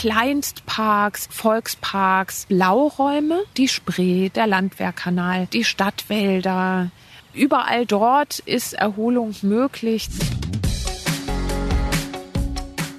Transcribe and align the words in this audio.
Kleinstparks, 0.00 1.28
Volksparks, 1.30 2.46
Blauräume, 2.46 3.42
die 3.58 3.68
Spree, 3.68 4.30
der 4.30 4.46
Landwehrkanal, 4.46 5.46
die 5.52 5.62
Stadtwälder. 5.62 6.90
Überall 7.34 7.84
dort 7.84 8.38
ist 8.38 8.72
Erholung 8.72 9.34
möglich. 9.42 10.08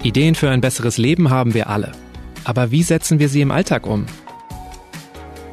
Ideen 0.04 0.36
für 0.36 0.52
ein 0.52 0.62
besseres 0.62 1.00
Leben 1.00 1.32
haben 1.32 1.56
wir 1.56 1.72
alle. 1.72 1.94
Aber 2.44 2.70
wie 2.70 2.84
setzen 2.84 3.18
wir 3.18 3.30
sie 3.30 3.42
im 3.42 3.50
Alltag 3.50 3.88
um? 3.88 4.06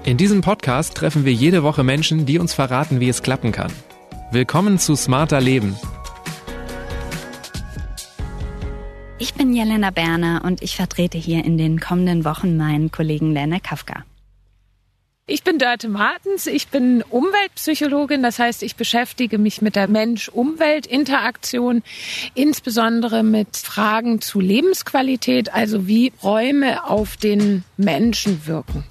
In 0.05 0.19
diesem 0.19 0.43
Podcast 0.43 0.99
treffen 0.99 1.25
wir 1.25 1.33
jede 1.33 1.63
Woche 1.63 1.83
Menschen, 1.83 2.27
die 2.27 2.39
uns 2.39 2.53
verraten, 2.53 3.01
wie 3.01 3.09
es 3.09 3.23
klappen 3.23 3.53
kann. 3.53 3.73
Willkommen 4.33 4.79
zu 4.79 4.97
Smarter 4.97 5.41
Leben. 5.41 5.79
Ich 9.21 9.35
bin 9.35 9.53
Jelena 9.53 9.91
Berner 9.91 10.43
und 10.45 10.63
ich 10.63 10.77
vertrete 10.77 11.19
hier 11.19 11.45
in 11.45 11.59
den 11.59 11.81
kommenden 11.81 12.25
Wochen 12.25 12.57
meinen 12.57 12.93
Kollegen 12.93 13.33
Lenne 13.33 13.59
Kafka. 13.59 14.05
Ich 15.27 15.43
bin 15.43 15.59
Dörte 15.59 15.89
Martens, 15.89 16.47
ich 16.47 16.69
bin 16.69 17.03
Umweltpsychologin, 17.03 18.23
das 18.23 18.39
heißt, 18.39 18.63
ich 18.63 18.77
beschäftige 18.77 19.39
mich 19.39 19.61
mit 19.61 19.75
der 19.75 19.89
Mensch-Umwelt-Interaktion, 19.89 21.83
insbesondere 22.35 23.25
mit 23.25 23.57
Fragen 23.57 24.21
zu 24.21 24.39
Lebensqualität, 24.39 25.53
also 25.53 25.89
wie 25.89 26.13
Räume 26.23 26.89
auf 26.89 27.17
den 27.17 27.65
Menschen 27.77 28.47
wirken. 28.47 28.85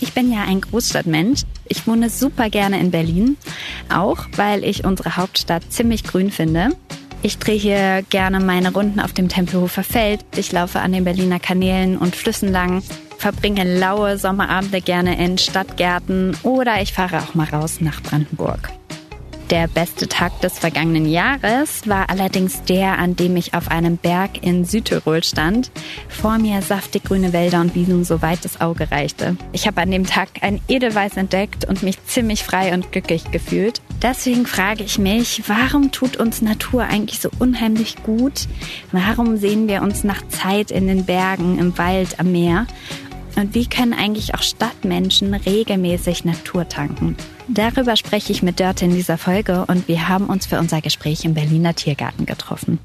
Ich 0.00 0.14
bin 0.14 0.32
ja 0.32 0.44
ein 0.44 0.62
Großstadtmensch. 0.62 1.42
Ich 1.68 1.86
wohne 1.86 2.08
super 2.08 2.48
gerne 2.48 2.80
in 2.80 2.90
Berlin, 2.90 3.36
auch 3.92 4.26
weil 4.34 4.64
ich 4.64 4.84
unsere 4.84 5.18
Hauptstadt 5.18 5.70
ziemlich 5.70 6.04
grün 6.04 6.30
finde. 6.30 6.70
Ich 7.22 7.38
drehe 7.38 7.58
hier 7.58 8.02
gerne 8.08 8.40
meine 8.40 8.72
Runden 8.72 8.98
auf 8.98 9.12
dem 9.12 9.28
Tempelhofer 9.28 9.82
Feld. 9.82 10.24
Ich 10.36 10.52
laufe 10.52 10.80
an 10.80 10.92
den 10.92 11.04
Berliner 11.04 11.38
Kanälen 11.38 11.98
und 11.98 12.16
Flüssen 12.16 12.50
lang 12.50 12.82
verbringe 13.20 13.78
laue 13.78 14.16
Sommerabende 14.16 14.80
gerne 14.80 15.22
in 15.22 15.36
Stadtgärten 15.36 16.34
oder 16.42 16.80
ich 16.80 16.94
fahre 16.94 17.18
auch 17.18 17.34
mal 17.34 17.48
raus 17.48 17.80
nach 17.80 18.02
Brandenburg. 18.02 18.70
Der 19.50 19.66
beste 19.66 20.08
Tag 20.08 20.40
des 20.40 20.58
vergangenen 20.58 21.06
Jahres 21.06 21.86
war 21.86 22.08
allerdings 22.08 22.62
der, 22.62 22.98
an 22.98 23.16
dem 23.16 23.36
ich 23.36 23.52
auf 23.52 23.68
einem 23.68 23.96
Berg 23.96 24.42
in 24.42 24.64
Südtirol 24.64 25.22
stand. 25.24 25.70
Vor 26.08 26.38
mir 26.38 26.62
saftig 26.62 27.04
grüne 27.04 27.32
Wälder 27.32 27.60
und 27.60 27.74
Wiesen, 27.74 28.04
soweit 28.04 28.44
das 28.44 28.60
Auge 28.60 28.90
reichte. 28.90 29.36
Ich 29.52 29.66
habe 29.66 29.82
an 29.82 29.90
dem 29.90 30.06
Tag 30.06 30.28
ein 30.40 30.60
Edelweiß 30.68 31.16
entdeckt 31.16 31.66
und 31.66 31.82
mich 31.82 32.02
ziemlich 32.06 32.44
frei 32.44 32.72
und 32.72 32.92
glücklich 32.92 33.30
gefühlt. 33.32 33.82
Deswegen 34.02 34.46
frage 34.46 34.82
ich 34.82 34.98
mich, 34.98 35.42
warum 35.46 35.92
tut 35.92 36.16
uns 36.16 36.40
Natur 36.40 36.84
eigentlich 36.84 37.20
so 37.20 37.28
unheimlich 37.38 38.02
gut? 38.02 38.46
Warum 38.92 39.36
sehen 39.36 39.68
wir 39.68 39.82
uns 39.82 40.04
nach 40.04 40.26
Zeit 40.28 40.70
in 40.70 40.86
den 40.86 41.04
Bergen, 41.04 41.58
im 41.58 41.76
Wald, 41.76 42.18
am 42.18 42.32
Meer? 42.32 42.66
Und 43.36 43.54
wie 43.54 43.66
können 43.66 43.92
eigentlich 43.92 44.34
auch 44.34 44.42
Stadtmenschen 44.42 45.34
regelmäßig 45.34 46.24
Natur 46.24 46.66
tanken? 46.66 47.14
Darüber 47.48 47.94
spreche 47.96 48.32
ich 48.32 48.42
mit 48.42 48.58
Dörte 48.58 48.86
in 48.86 48.94
dieser 48.94 49.18
Folge 49.18 49.66
und 49.66 49.86
wir 49.86 50.08
haben 50.08 50.26
uns 50.26 50.46
für 50.46 50.58
unser 50.58 50.80
Gespräch 50.80 51.26
im 51.26 51.34
Berliner 51.34 51.74
Tiergarten 51.74 52.24
getroffen. 52.24 52.78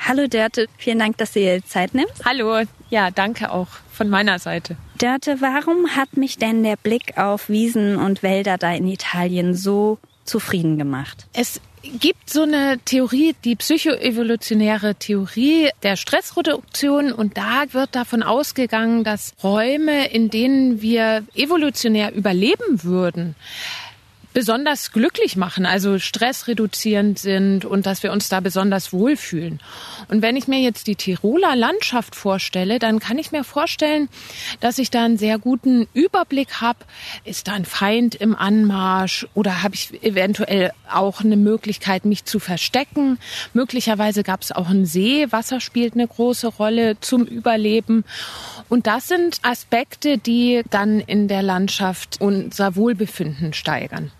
Hallo 0.00 0.26
Dörte, 0.26 0.66
vielen 0.76 0.98
Dank, 0.98 1.18
dass 1.18 1.32
du 1.32 1.40
dir 1.40 1.64
Zeit 1.64 1.94
nimmst. 1.94 2.24
Hallo, 2.24 2.62
ja, 2.90 3.10
danke 3.10 3.52
auch 3.52 3.68
von 3.92 4.08
meiner 4.08 4.38
Seite. 4.40 4.76
Dörte, 4.98 5.40
warum 5.40 5.94
hat 5.94 6.16
mich 6.16 6.38
denn 6.38 6.64
der 6.64 6.76
Blick 6.76 7.16
auf 7.16 7.48
Wiesen 7.48 7.96
und 7.96 8.24
Wälder 8.24 8.58
da 8.58 8.74
in 8.74 8.88
Italien 8.88 9.54
so 9.54 9.98
zufrieden 10.24 10.76
gemacht? 10.76 11.28
Es 11.32 11.60
gibt 11.82 12.28
so 12.28 12.42
eine 12.42 12.78
Theorie, 12.84 13.36
die 13.44 13.54
psychoevolutionäre 13.54 14.96
Theorie 14.96 15.70
der 15.84 15.94
Stressreduktion 15.94 17.12
und 17.12 17.36
da 17.36 17.64
wird 17.70 17.94
davon 17.94 18.24
ausgegangen, 18.24 19.04
dass 19.04 19.34
Räume, 19.42 20.08
in 20.08 20.30
denen 20.30 20.82
wir 20.82 21.22
evolutionär 21.34 22.12
überleben 22.12 22.82
würden, 22.82 23.36
besonders 24.38 24.92
glücklich 24.92 25.34
machen, 25.34 25.66
also 25.66 25.98
stressreduzierend 25.98 27.18
sind 27.18 27.64
und 27.64 27.86
dass 27.86 28.04
wir 28.04 28.12
uns 28.12 28.28
da 28.28 28.38
besonders 28.38 28.92
wohlfühlen. 28.92 29.58
Und 30.06 30.22
wenn 30.22 30.36
ich 30.36 30.46
mir 30.46 30.60
jetzt 30.60 30.86
die 30.86 30.94
Tiroler 30.94 31.56
Landschaft 31.56 32.14
vorstelle, 32.14 32.78
dann 32.78 33.00
kann 33.00 33.18
ich 33.18 33.32
mir 33.32 33.42
vorstellen, 33.42 34.08
dass 34.60 34.78
ich 34.78 34.92
da 34.92 35.04
einen 35.04 35.18
sehr 35.18 35.40
guten 35.40 35.88
Überblick 35.92 36.60
habe. 36.60 36.78
Ist 37.24 37.48
da 37.48 37.54
ein 37.54 37.64
Feind 37.64 38.14
im 38.14 38.36
Anmarsch 38.36 39.26
oder 39.34 39.64
habe 39.64 39.74
ich 39.74 40.04
eventuell 40.04 40.70
auch 40.88 41.20
eine 41.20 41.36
Möglichkeit, 41.36 42.04
mich 42.04 42.24
zu 42.24 42.38
verstecken? 42.38 43.18
Möglicherweise 43.54 44.22
gab 44.22 44.42
es 44.42 44.52
auch 44.52 44.68
einen 44.68 44.86
See. 44.86 45.26
Wasser 45.32 45.58
spielt 45.58 45.94
eine 45.94 46.06
große 46.06 46.46
Rolle 46.46 47.00
zum 47.00 47.24
Überleben. 47.24 48.04
Und 48.68 48.86
das 48.86 49.08
sind 49.08 49.40
Aspekte, 49.42 50.16
die 50.16 50.62
dann 50.70 51.00
in 51.00 51.26
der 51.26 51.42
Landschaft 51.42 52.20
unser 52.20 52.76
Wohlbefinden 52.76 53.52
steigern. 53.52 54.12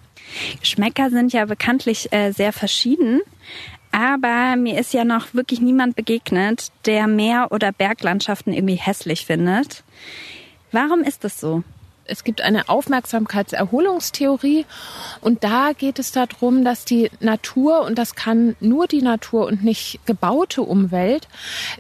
Geschmäcker 0.61 1.11
sind 1.11 1.33
ja 1.33 1.45
bekanntlich 1.45 2.13
äh, 2.13 2.33
sehr 2.33 2.53
verschieden. 2.53 3.21
Aber 3.91 4.57
mir 4.57 4.79
ist 4.79 4.93
ja 4.93 5.05
noch 5.05 5.33
wirklich 5.33 5.61
niemand 5.61 5.97
begegnet, 5.97 6.73
der 6.85 7.07
Meer- 7.07 7.53
oder 7.53 7.73
Berglandschaften 7.73 8.53
irgendwie 8.53 8.75
hässlich 8.75 9.27
findet. 9.27 9.83
Warum 10.73 11.01
ist 11.01 11.25
das 11.25 11.41
so? 11.41 11.63
Es 12.11 12.25
gibt 12.25 12.41
eine 12.41 12.71
Aufmerksamkeitserholungstheorie 12.71 14.65
und 15.21 15.45
da 15.45 15.73
geht 15.77 15.99
es 15.99 16.11
darum, 16.11 16.65
dass 16.65 16.87
die 16.87 17.11
Natur, 17.21 17.83
und 17.83 17.99
das 17.99 18.15
kann 18.15 18.57
nur 18.61 18.87
die 18.87 19.03
Natur 19.03 19.47
und 19.47 19.63
nicht 19.63 20.01
gebaute 20.07 20.63
Umwelt, 20.63 21.29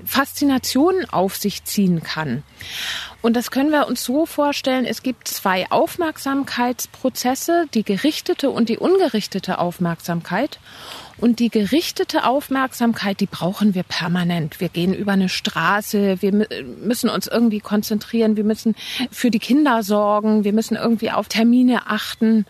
Faszinationen 0.04 1.08
auf 1.08 1.36
sich 1.36 1.64
ziehen 1.64 2.02
kann. 2.02 2.42
Und 3.20 3.34
das 3.34 3.50
können 3.50 3.72
wir 3.72 3.88
uns 3.88 4.04
so 4.04 4.26
vorstellen, 4.26 4.84
es 4.84 5.02
gibt 5.02 5.26
zwei 5.26 5.68
Aufmerksamkeitsprozesse, 5.70 7.66
die 7.74 7.82
gerichtete 7.82 8.50
und 8.50 8.68
die 8.68 8.78
ungerichtete 8.78 9.58
Aufmerksamkeit. 9.58 10.60
Und 11.16 11.40
die 11.40 11.48
gerichtete 11.48 12.24
Aufmerksamkeit, 12.24 13.18
die 13.18 13.26
brauchen 13.26 13.74
wir 13.74 13.82
permanent. 13.82 14.60
Wir 14.60 14.68
gehen 14.68 14.94
über 14.94 15.12
eine 15.12 15.28
Straße, 15.28 16.22
wir 16.22 16.46
müssen 16.80 17.10
uns 17.10 17.26
irgendwie 17.26 17.58
konzentrieren, 17.58 18.36
wir 18.36 18.44
müssen 18.44 18.76
für 19.10 19.32
die 19.32 19.40
Kinder 19.40 19.82
sorgen, 19.82 20.44
wir 20.44 20.52
müssen 20.52 20.76
irgendwie 20.76 21.10
auf 21.10 21.26
Termine 21.26 21.88
achten. 21.88 22.46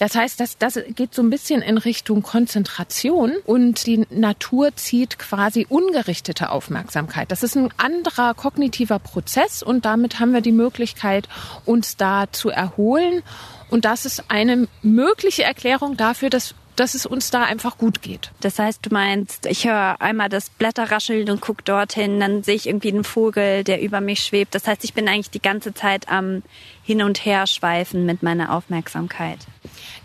Das 0.00 0.14
heißt, 0.14 0.40
das, 0.40 0.56
das 0.56 0.78
geht 0.96 1.14
so 1.14 1.20
ein 1.20 1.28
bisschen 1.28 1.60
in 1.60 1.76
Richtung 1.76 2.22
Konzentration 2.22 3.34
und 3.44 3.86
die 3.86 4.06
Natur 4.08 4.74
zieht 4.74 5.18
quasi 5.18 5.66
ungerichtete 5.68 6.50
Aufmerksamkeit. 6.50 7.30
Das 7.30 7.42
ist 7.42 7.54
ein 7.54 7.68
anderer 7.76 8.32
kognitiver 8.32 8.98
Prozess 8.98 9.62
und 9.62 9.84
damit 9.84 10.18
haben 10.18 10.32
wir 10.32 10.40
die 10.40 10.52
Möglichkeit, 10.52 11.28
uns 11.66 11.98
da 11.98 12.32
zu 12.32 12.48
erholen. 12.48 13.22
Und 13.68 13.84
das 13.84 14.06
ist 14.06 14.24
eine 14.28 14.68
mögliche 14.80 15.44
Erklärung 15.44 15.98
dafür, 15.98 16.30
dass 16.30 16.54
dass 16.76 16.94
es 16.94 17.04
uns 17.04 17.30
da 17.30 17.42
einfach 17.42 17.76
gut 17.76 18.00
geht. 18.00 18.30
Das 18.40 18.58
heißt, 18.58 18.86
du 18.86 18.90
meinst, 18.90 19.44
ich 19.44 19.66
höre 19.66 20.00
einmal 20.00 20.30
das 20.30 20.48
Blätterrascheln 20.48 21.28
und 21.28 21.42
gucke 21.42 21.62
dorthin, 21.62 22.18
dann 22.20 22.42
sehe 22.42 22.54
ich 22.54 22.66
irgendwie 22.66 22.88
einen 22.88 23.04
Vogel, 23.04 23.64
der 23.64 23.82
über 23.82 24.00
mich 24.00 24.20
schwebt. 24.20 24.54
Das 24.54 24.66
heißt, 24.66 24.82
ich 24.84 24.94
bin 24.94 25.06
eigentlich 25.06 25.28
die 25.28 25.42
ganze 25.42 25.74
Zeit 25.74 26.08
am 26.08 26.42
Hin 26.90 27.02
und 27.04 27.24
Her 27.24 27.46
schweifen 27.46 28.04
mit 28.04 28.24
meiner 28.24 28.52
Aufmerksamkeit. 28.52 29.38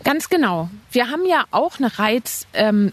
Ganz 0.04 0.28
genau. 0.28 0.70
Wir 0.92 1.10
haben 1.10 1.26
ja 1.26 1.42
auch 1.50 1.80
eine 1.80 1.98
Reizflut 1.98 2.46
ähm, 2.54 2.92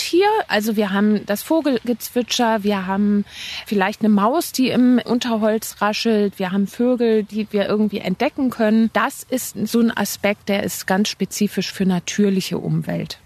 hier. 0.00 0.28
Also 0.48 0.76
wir 0.76 0.92
haben 0.92 1.26
das 1.26 1.42
Vogelgezwitscher, 1.42 2.62
wir 2.64 2.86
haben 2.86 3.26
vielleicht 3.66 4.00
eine 4.00 4.08
Maus, 4.08 4.52
die 4.52 4.70
im 4.70 4.98
Unterholz 5.04 5.82
raschelt, 5.82 6.38
wir 6.38 6.52
haben 6.52 6.66
Vögel, 6.66 7.24
die 7.24 7.46
wir 7.50 7.68
irgendwie 7.68 7.98
entdecken 7.98 8.48
können. 8.48 8.88
Das 8.94 9.24
ist 9.24 9.56
so 9.66 9.80
ein 9.80 9.94
Aspekt, 9.94 10.48
der 10.48 10.62
ist 10.62 10.86
ganz 10.86 11.10
spezifisch 11.10 11.70
für 11.70 11.84
natürliche 11.84 12.56
Umwelt. 12.56 13.18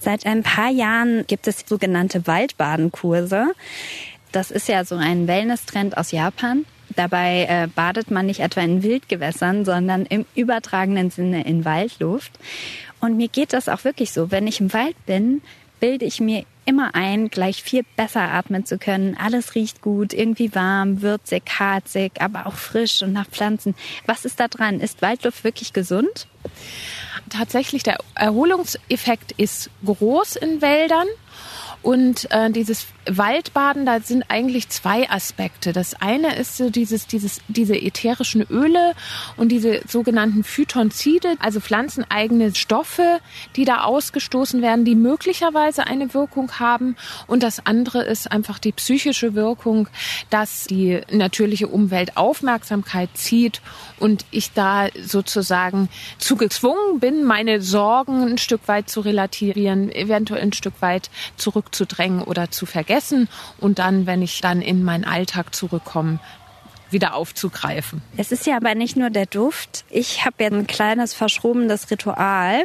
Seit 0.00 0.26
ein 0.26 0.42
paar 0.42 0.70
Jahren 0.70 1.24
gibt 1.28 1.46
es 1.46 1.64
sogenannte 1.64 2.26
Waldbadenkurse. 2.26 3.52
Das 4.32 4.50
ist 4.50 4.66
ja 4.66 4.84
so 4.84 4.96
ein 4.96 5.28
Wellness-Trend 5.28 5.96
aus 5.96 6.10
Japan. 6.10 6.64
Dabei 6.96 7.46
äh, 7.48 7.68
badet 7.68 8.10
man 8.10 8.26
nicht 8.26 8.40
etwa 8.40 8.62
in 8.62 8.82
Wildgewässern, 8.82 9.64
sondern 9.64 10.06
im 10.06 10.24
übertragenen 10.34 11.10
Sinne 11.10 11.46
in 11.46 11.64
Waldluft. 11.64 12.32
Und 13.00 13.16
mir 13.16 13.28
geht 13.28 13.52
das 13.52 13.68
auch 13.68 13.84
wirklich 13.84 14.12
so. 14.12 14.30
Wenn 14.30 14.46
ich 14.46 14.60
im 14.60 14.72
Wald 14.72 14.96
bin, 15.06 15.42
bilde 15.78 16.06
ich 16.06 16.20
mir 16.20 16.44
immer 16.64 16.94
ein, 16.94 17.28
gleich 17.28 17.62
viel 17.62 17.84
besser 17.96 18.22
atmen 18.22 18.66
zu 18.66 18.76
können. 18.76 19.16
Alles 19.16 19.54
riecht 19.54 19.82
gut, 19.82 20.12
irgendwie 20.12 20.54
warm, 20.54 21.00
würzig, 21.00 21.44
harzig, 21.58 22.12
aber 22.20 22.46
auch 22.46 22.54
frisch 22.54 23.02
und 23.02 23.12
nach 23.12 23.28
Pflanzen. 23.28 23.74
Was 24.04 24.24
ist 24.24 24.40
da 24.40 24.48
dran? 24.48 24.80
Ist 24.80 25.00
Waldluft 25.00 25.44
wirklich 25.44 25.72
gesund? 25.72 26.26
Tatsächlich, 27.30 27.82
der 27.82 27.98
Erholungseffekt 28.14 29.32
ist 29.32 29.70
groß 29.84 30.36
in 30.36 30.60
Wäldern. 30.60 31.06
Und 31.86 32.28
äh, 32.32 32.50
dieses 32.50 32.88
Waldbaden, 33.08 33.86
da 33.86 34.00
sind 34.00 34.24
eigentlich 34.28 34.70
zwei 34.70 35.08
Aspekte. 35.08 35.72
Das 35.72 35.94
eine 35.94 36.34
ist 36.34 36.56
so 36.56 36.68
dieses, 36.68 37.06
dieses, 37.06 37.40
diese 37.46 37.76
ätherischen 37.76 38.42
Öle 38.50 38.94
und 39.36 39.52
diese 39.52 39.82
sogenannten 39.86 40.42
Phytonzide, 40.42 41.36
also 41.38 41.60
pflanzeneigene 41.60 42.52
Stoffe, 42.56 43.20
die 43.54 43.64
da 43.64 43.84
ausgestoßen 43.84 44.62
werden, 44.62 44.84
die 44.84 44.96
möglicherweise 44.96 45.86
eine 45.86 46.12
Wirkung 46.12 46.58
haben. 46.58 46.96
Und 47.28 47.44
das 47.44 47.64
andere 47.64 48.02
ist 48.02 48.32
einfach 48.32 48.58
die 48.58 48.72
psychische 48.72 49.36
Wirkung, 49.36 49.86
dass 50.28 50.64
die 50.64 51.02
natürliche 51.12 51.68
Umwelt 51.68 52.16
Aufmerksamkeit 52.16 53.10
zieht 53.14 53.60
und 54.00 54.24
ich 54.32 54.52
da 54.52 54.88
sozusagen 55.00 55.88
zu 56.18 56.34
gezwungen 56.34 56.98
bin, 56.98 57.22
meine 57.22 57.62
Sorgen 57.62 58.24
ein 58.24 58.38
Stück 58.38 58.66
weit 58.66 58.90
zu 58.90 59.02
relativieren, 59.02 59.92
eventuell 59.92 60.42
ein 60.42 60.52
Stück 60.52 60.82
weit 60.82 61.10
zurückzudrängen 61.76 62.22
oder 62.22 62.50
zu 62.50 62.66
vergessen 62.66 63.28
und 63.60 63.78
dann, 63.78 64.06
wenn 64.06 64.22
ich 64.22 64.40
dann 64.40 64.62
in 64.62 64.82
meinen 64.82 65.04
Alltag 65.04 65.54
zurückkomme, 65.54 66.18
wieder 66.90 67.14
aufzugreifen. 67.14 68.00
Es 68.16 68.32
ist 68.32 68.46
ja 68.46 68.56
aber 68.56 68.74
nicht 68.74 68.96
nur 68.96 69.10
der 69.10 69.26
Duft. 69.26 69.84
Ich 69.90 70.24
habe 70.24 70.44
ja 70.44 70.50
ein 70.50 70.66
kleines 70.66 71.14
verschrobenes 71.14 71.90
Ritual. 71.90 72.64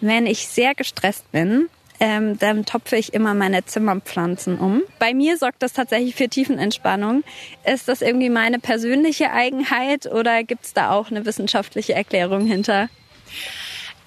Wenn 0.00 0.26
ich 0.26 0.46
sehr 0.46 0.74
gestresst 0.76 1.30
bin, 1.32 1.68
ähm, 1.98 2.38
dann 2.38 2.64
topfe 2.64 2.96
ich 2.96 3.12
immer 3.12 3.34
meine 3.34 3.64
Zimmerpflanzen 3.64 4.56
um. 4.58 4.82
Bei 5.00 5.14
mir 5.14 5.36
sorgt 5.36 5.64
das 5.64 5.72
tatsächlich 5.72 6.14
für 6.14 6.28
Tiefenentspannung. 6.28 7.24
Ist 7.64 7.88
das 7.88 8.02
irgendwie 8.02 8.30
meine 8.30 8.60
persönliche 8.60 9.32
Eigenheit 9.32 10.06
oder 10.06 10.44
gibt 10.44 10.66
es 10.66 10.72
da 10.74 10.92
auch 10.92 11.10
eine 11.10 11.26
wissenschaftliche 11.26 11.94
Erklärung 11.94 12.46
hinter? 12.46 12.88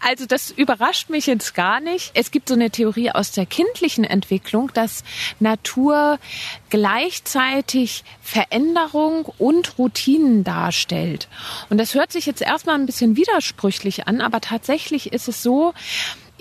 Also 0.01 0.25
das 0.25 0.49
überrascht 0.49 1.09
mich 1.09 1.27
jetzt 1.27 1.53
gar 1.53 1.79
nicht. 1.79 2.11
Es 2.15 2.31
gibt 2.31 2.49
so 2.49 2.55
eine 2.55 2.71
Theorie 2.71 3.11
aus 3.11 3.31
der 3.31 3.45
kindlichen 3.45 4.03
Entwicklung, 4.03 4.71
dass 4.73 5.03
Natur 5.39 6.17
gleichzeitig 6.69 8.03
Veränderung 8.21 9.25
und 9.37 9.77
Routinen 9.77 10.43
darstellt. 10.43 11.27
Und 11.69 11.77
das 11.77 11.93
hört 11.93 12.11
sich 12.11 12.25
jetzt 12.25 12.41
erstmal 12.41 12.75
ein 12.75 12.87
bisschen 12.87 13.15
widersprüchlich 13.15 14.07
an, 14.07 14.21
aber 14.21 14.41
tatsächlich 14.41 15.13
ist 15.13 15.27
es 15.27 15.43
so, 15.43 15.73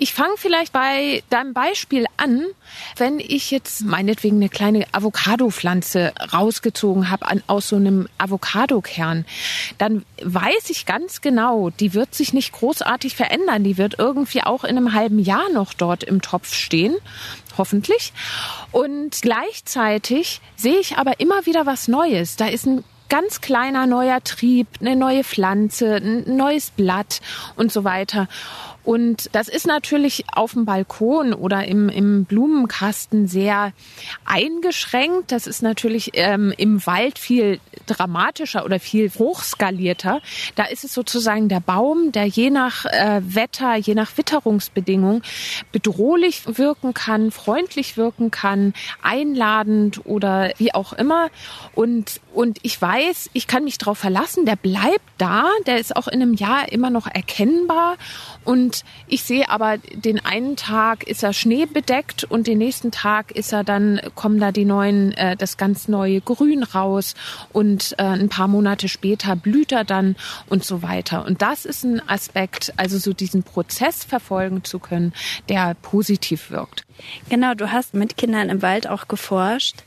ich 0.01 0.15
fange 0.15 0.33
vielleicht 0.35 0.73
bei 0.73 1.21
deinem 1.29 1.53
Beispiel 1.53 2.07
an, 2.17 2.43
wenn 2.97 3.19
ich 3.19 3.51
jetzt 3.51 3.81
meinetwegen 3.81 4.37
eine 4.37 4.49
kleine 4.49 4.87
Avocado-Pflanze 4.93 6.13
rausgezogen 6.33 7.11
habe 7.11 7.27
aus 7.45 7.67
so 7.67 7.75
einem 7.75 8.07
Avocadokern, 8.17 9.25
dann 9.77 10.03
weiß 10.23 10.71
ich 10.71 10.87
ganz 10.87 11.21
genau, 11.21 11.69
die 11.69 11.93
wird 11.93 12.15
sich 12.15 12.33
nicht 12.33 12.51
großartig 12.51 13.15
verändern. 13.15 13.63
Die 13.63 13.77
wird 13.77 13.99
irgendwie 13.99 14.41
auch 14.41 14.63
in 14.63 14.75
einem 14.75 14.93
halben 14.93 15.19
Jahr 15.19 15.51
noch 15.53 15.71
dort 15.71 16.03
im 16.03 16.23
Topf 16.23 16.51
stehen 16.51 16.95
hoffentlich. 17.59 18.11
Und 18.71 19.21
gleichzeitig 19.21 20.41
sehe 20.55 20.79
ich 20.79 20.97
aber 20.97 21.19
immer 21.19 21.45
wieder 21.45 21.67
was 21.67 21.87
Neues. 21.87 22.37
Da 22.37 22.47
ist 22.47 22.65
ein 22.65 22.83
ganz 23.11 23.41
kleiner 23.41 23.87
neuer 23.87 24.23
Trieb, 24.23 24.67
eine 24.79 24.95
neue 24.95 25.25
Pflanze, 25.25 25.97
ein 25.97 26.37
neues 26.37 26.71
Blatt 26.71 27.19
und 27.57 27.69
so 27.69 27.83
weiter. 27.83 28.29
Und 28.83 29.29
das 29.33 29.47
ist 29.47 29.67
natürlich 29.67 30.25
auf 30.33 30.53
dem 30.53 30.65
Balkon 30.65 31.33
oder 31.33 31.65
im, 31.65 31.89
im 31.89 32.25
Blumenkasten 32.25 33.27
sehr 33.27 33.73
eingeschränkt. 34.25 35.31
Das 35.31 35.45
ist 35.45 35.61
natürlich 35.61 36.11
ähm, 36.13 36.53
im 36.57 36.85
Wald 36.85 37.19
viel 37.19 37.59
dramatischer 37.85 38.65
oder 38.65 38.79
viel 38.79 39.11
hochskalierter. 39.11 40.21
Da 40.55 40.63
ist 40.63 40.83
es 40.83 40.93
sozusagen 40.93 41.47
der 41.47 41.59
Baum, 41.59 42.11
der 42.11 42.25
je 42.25 42.49
nach 42.49 42.85
äh, 42.85 43.21
Wetter, 43.23 43.75
je 43.75 43.93
nach 43.93 44.17
Witterungsbedingung 44.17 45.21
bedrohlich 45.71 46.43
wirken 46.57 46.93
kann, 46.93 47.31
freundlich 47.31 47.97
wirken 47.97 48.31
kann, 48.31 48.73
einladend 49.03 50.05
oder 50.05 50.51
wie 50.57 50.73
auch 50.73 50.93
immer. 50.93 51.29
Und, 51.75 52.19
und 52.33 52.59
ich 52.63 52.81
weiß, 52.81 53.29
ich 53.33 53.47
kann 53.47 53.63
mich 53.63 53.77
darauf 53.77 53.99
verlassen, 53.99 54.45
der 54.45 54.55
bleibt 54.55 55.01
da, 55.17 55.45
der 55.67 55.77
ist 55.77 55.95
auch 55.95 56.07
in 56.07 56.21
einem 56.21 56.33
Jahr 56.33 56.71
immer 56.71 56.89
noch 56.89 57.07
erkennbar 57.07 57.97
und 58.43 58.70
und 58.71 58.85
ich 59.07 59.23
sehe 59.23 59.49
aber, 59.49 59.79
den 59.79 60.23
einen 60.23 60.55
Tag 60.55 61.03
ist 61.03 61.23
er 61.23 61.33
schneebedeckt 61.33 62.23
und 62.23 62.47
den 62.47 62.59
nächsten 62.59 62.89
Tag 62.89 63.31
ist 63.31 63.51
er 63.51 63.65
dann, 63.65 63.99
kommen 64.15 64.39
da 64.39 64.53
die 64.53 64.63
neuen, 64.63 65.11
äh, 65.11 65.35
das 65.35 65.57
ganz 65.57 65.89
neue 65.89 66.21
Grün 66.21 66.63
raus 66.63 67.15
und 67.51 67.93
äh, 67.97 68.03
ein 68.03 68.29
paar 68.29 68.47
Monate 68.47 68.87
später 68.87 69.35
blüht 69.35 69.73
er 69.73 69.83
dann 69.83 70.15
und 70.47 70.63
so 70.63 70.81
weiter. 70.83 71.25
Und 71.25 71.41
das 71.41 71.65
ist 71.65 71.83
ein 71.83 72.07
Aspekt, 72.07 72.71
also 72.77 72.97
so 72.97 73.11
diesen 73.11 73.43
Prozess 73.43 74.05
verfolgen 74.05 74.63
zu 74.63 74.79
können, 74.79 75.11
der 75.49 75.75
positiv 75.81 76.49
wirkt. 76.49 76.85
Genau, 77.27 77.55
du 77.55 77.73
hast 77.73 77.93
mit 77.93 78.15
Kindern 78.15 78.47
im 78.47 78.61
Wald 78.61 78.87
auch 78.87 79.09
geforscht 79.09 79.83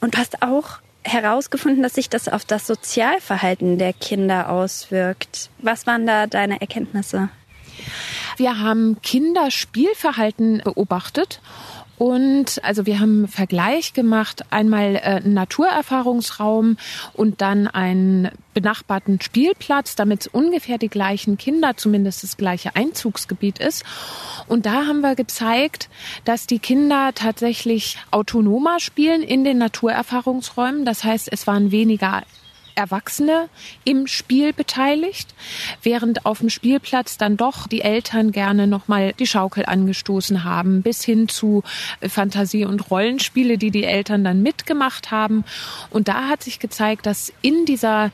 und 0.00 0.16
hast 0.16 0.40
auch 0.40 0.78
herausgefunden, 1.02 1.82
dass 1.82 1.94
sich 1.94 2.08
das 2.08 2.28
auf 2.28 2.46
das 2.46 2.66
Sozialverhalten 2.66 3.76
der 3.76 3.92
Kinder 3.92 4.48
auswirkt. 4.48 5.50
Was 5.58 5.86
waren 5.86 6.06
da 6.06 6.26
deine 6.26 6.62
Erkenntnisse? 6.62 7.28
Wir 8.36 8.58
haben 8.60 9.00
Kinderspielverhalten 9.02 10.62
beobachtet 10.64 11.40
und 11.96 12.60
also 12.64 12.86
wir 12.86 12.98
haben 12.98 13.18
einen 13.18 13.28
Vergleich 13.28 13.92
gemacht, 13.92 14.44
einmal 14.50 14.96
äh, 14.96 15.00
einen 15.00 15.34
Naturerfahrungsraum 15.34 16.76
und 17.12 17.40
dann 17.40 17.68
einen 17.68 18.30
benachbarten 18.52 19.20
Spielplatz, 19.20 19.94
damit 19.94 20.22
es 20.22 20.26
ungefähr 20.26 20.78
die 20.78 20.88
gleichen 20.88 21.38
Kinder, 21.38 21.76
zumindest 21.76 22.24
das 22.24 22.36
gleiche 22.36 22.74
Einzugsgebiet 22.74 23.58
ist. 23.58 23.84
Und 24.48 24.66
da 24.66 24.86
haben 24.86 25.00
wir 25.00 25.14
gezeigt, 25.14 25.88
dass 26.24 26.46
die 26.46 26.58
Kinder 26.58 27.12
tatsächlich 27.14 27.98
autonomer 28.10 28.80
spielen 28.80 29.22
in 29.22 29.44
den 29.44 29.58
Naturerfahrungsräumen. 29.58 30.84
Das 30.84 31.04
heißt, 31.04 31.28
es 31.30 31.46
waren 31.46 31.70
weniger 31.70 32.24
Erwachsene 32.74 33.48
im 33.84 34.06
Spiel 34.06 34.52
beteiligt, 34.52 35.34
während 35.82 36.26
auf 36.26 36.40
dem 36.40 36.50
Spielplatz 36.50 37.18
dann 37.18 37.36
doch 37.36 37.66
die 37.66 37.82
Eltern 37.82 38.32
gerne 38.32 38.66
nochmal 38.66 39.12
die 39.18 39.26
Schaukel 39.26 39.64
angestoßen 39.66 40.44
haben, 40.44 40.82
bis 40.82 41.04
hin 41.04 41.28
zu 41.28 41.62
Fantasie- 42.02 42.64
und 42.64 42.90
Rollenspiele, 42.90 43.58
die 43.58 43.70
die 43.70 43.84
Eltern 43.84 44.24
dann 44.24 44.42
mitgemacht 44.42 45.10
haben. 45.10 45.44
Und 45.90 46.08
da 46.08 46.28
hat 46.28 46.42
sich 46.42 46.58
gezeigt, 46.58 47.06
dass 47.06 47.32
in 47.42 47.64
dieser, 47.64 48.10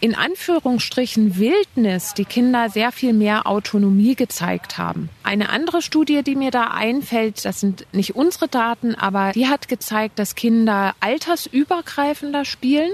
in 0.00 0.14
Anführungsstrichen, 0.14 1.38
Wildnis 1.38 2.14
die 2.14 2.24
Kinder 2.24 2.70
sehr 2.70 2.92
viel 2.92 3.12
mehr 3.12 3.46
Autonomie 3.46 4.14
gezeigt 4.14 4.78
haben. 4.78 5.08
Eine 5.22 5.48
andere 5.50 5.82
Studie, 5.82 6.22
die 6.22 6.36
mir 6.36 6.50
da 6.50 6.68
einfällt, 6.68 7.44
das 7.44 7.60
sind 7.60 7.86
nicht 7.92 8.16
unsere 8.16 8.48
Daten, 8.48 8.94
aber 8.94 9.32
die 9.32 9.48
hat 9.48 9.68
gezeigt, 9.68 10.18
dass 10.18 10.34
Kinder 10.34 10.94
altersübergreifender 11.00 12.44
spielen 12.44 12.90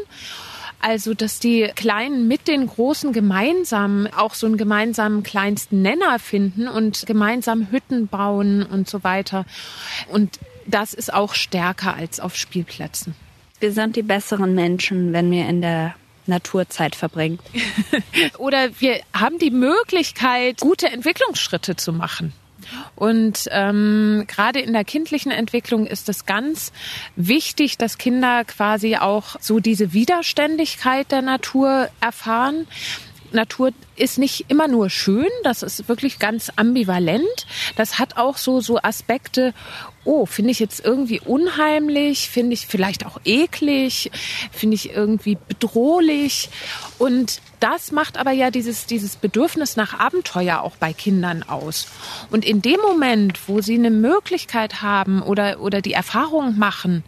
also, 0.85 1.15
dass 1.15 1.39
die 1.39 1.71
Kleinen 1.75 2.29
mit 2.29 2.47
den 2.47 2.67
Großen 2.67 3.15
gemeinsam 3.15 4.07
auch 4.15 4.35
so 4.35 4.47
einen 4.47 4.59
gemeinsamen 4.59 5.23
kleinsten 5.23 5.81
Nenner 5.81 6.19
finden 6.19 6.69
und 6.69 7.07
gemeinsam 7.07 7.69
Hütten 7.71 8.07
bauen 8.07 8.63
und 8.63 8.87
so 8.87 9.03
weiter. 9.03 9.47
Und 10.11 10.39
das 10.67 10.93
ist 10.93 11.11
auch 11.11 11.33
stärker 11.33 11.95
als 11.95 12.21
auf 12.21 12.37
Spielplätzen. 12.37 13.15
Wir 13.61 13.73
sind 13.73 13.97
die 13.97 14.03
besseren 14.03 14.55
Menschen, 14.55 15.15
wenn 15.15 15.31
wir 15.31 15.49
in 15.49 15.63
der 15.63 15.95
Naturzeit 16.27 16.95
verbringen. 16.95 17.39
Oder 18.39 18.69
wir 18.79 19.01
haben 19.15 19.39
die 19.39 19.51
Möglichkeit, 19.51 20.61
gute 20.61 20.89
Entwicklungsschritte 20.89 21.77
zu 21.77 21.95
machen. 21.95 22.35
Und 22.97 23.49
ähm, 23.51 24.25
gerade 24.29 24.61
in 24.61 24.73
der 24.73 24.85
kindlichen 24.85 25.33
Entwicklung 25.33 25.87
ist 25.87 26.09
es 26.09 26.27
ganz 26.27 26.73
wichtig, 27.17 27.77
dass 27.79 27.99
Kinder 27.99 28.45
quasi 28.45 28.97
auch 28.97 29.37
so 29.41 29.59
diese 29.61 29.93
Widerständigkeit 29.93 31.11
der 31.11 31.23
Natur 31.23 31.89
erfahren. 32.01 32.67
Natur 33.35 33.73
ist 33.97 34.19
nicht 34.19 34.47
immer 34.49 34.69
nur 34.69 34.91
schön, 34.91 35.29
das 35.43 35.63
ist 35.63 35.89
wirklich 35.89 36.19
ganz 36.19 36.51
ambivalent. 36.57 37.47
Das 37.77 37.99
hat 37.99 38.17
auch 38.17 38.37
so, 38.37 38.61
so 38.61 38.79
Aspekte, 38.79 39.55
oh, 40.05 40.27
finde 40.27 40.51
ich 40.51 40.61
jetzt 40.61 40.85
irgendwie 40.85 41.21
unheimlich, 41.21 42.29
finde 42.29 42.55
ich 42.55 42.67
vielleicht 42.67 43.07
auch 43.07 43.21
eklig, 43.25 44.11
finde 44.53 44.75
ich 44.75 44.91
irgendwie 44.91 45.39
bedrohlich. 45.49 46.51
Und 46.99 47.41
das 47.61 47.93
macht 47.93 48.19
aber 48.19 48.31
ja 48.31 48.51
dieses, 48.51 48.87
dieses 48.87 49.17
Bedürfnis 49.17 49.77
nach 49.77 49.99
Abenteuer 49.99 50.61
auch 50.61 50.77
bei 50.77 50.93
Kindern 50.93 51.43
aus. 51.43 51.89
Und 52.31 52.45
in 52.45 52.63
dem 52.63 52.81
Moment, 52.81 53.49
wo 53.49 53.61
sie 53.61 53.75
eine 53.75 53.91
Möglichkeit 53.91 54.83
haben 54.83 55.23
oder, 55.23 55.61
oder 55.61 55.81
die 55.81 55.93
Erfahrung 55.93 56.59
machen, 56.59 57.05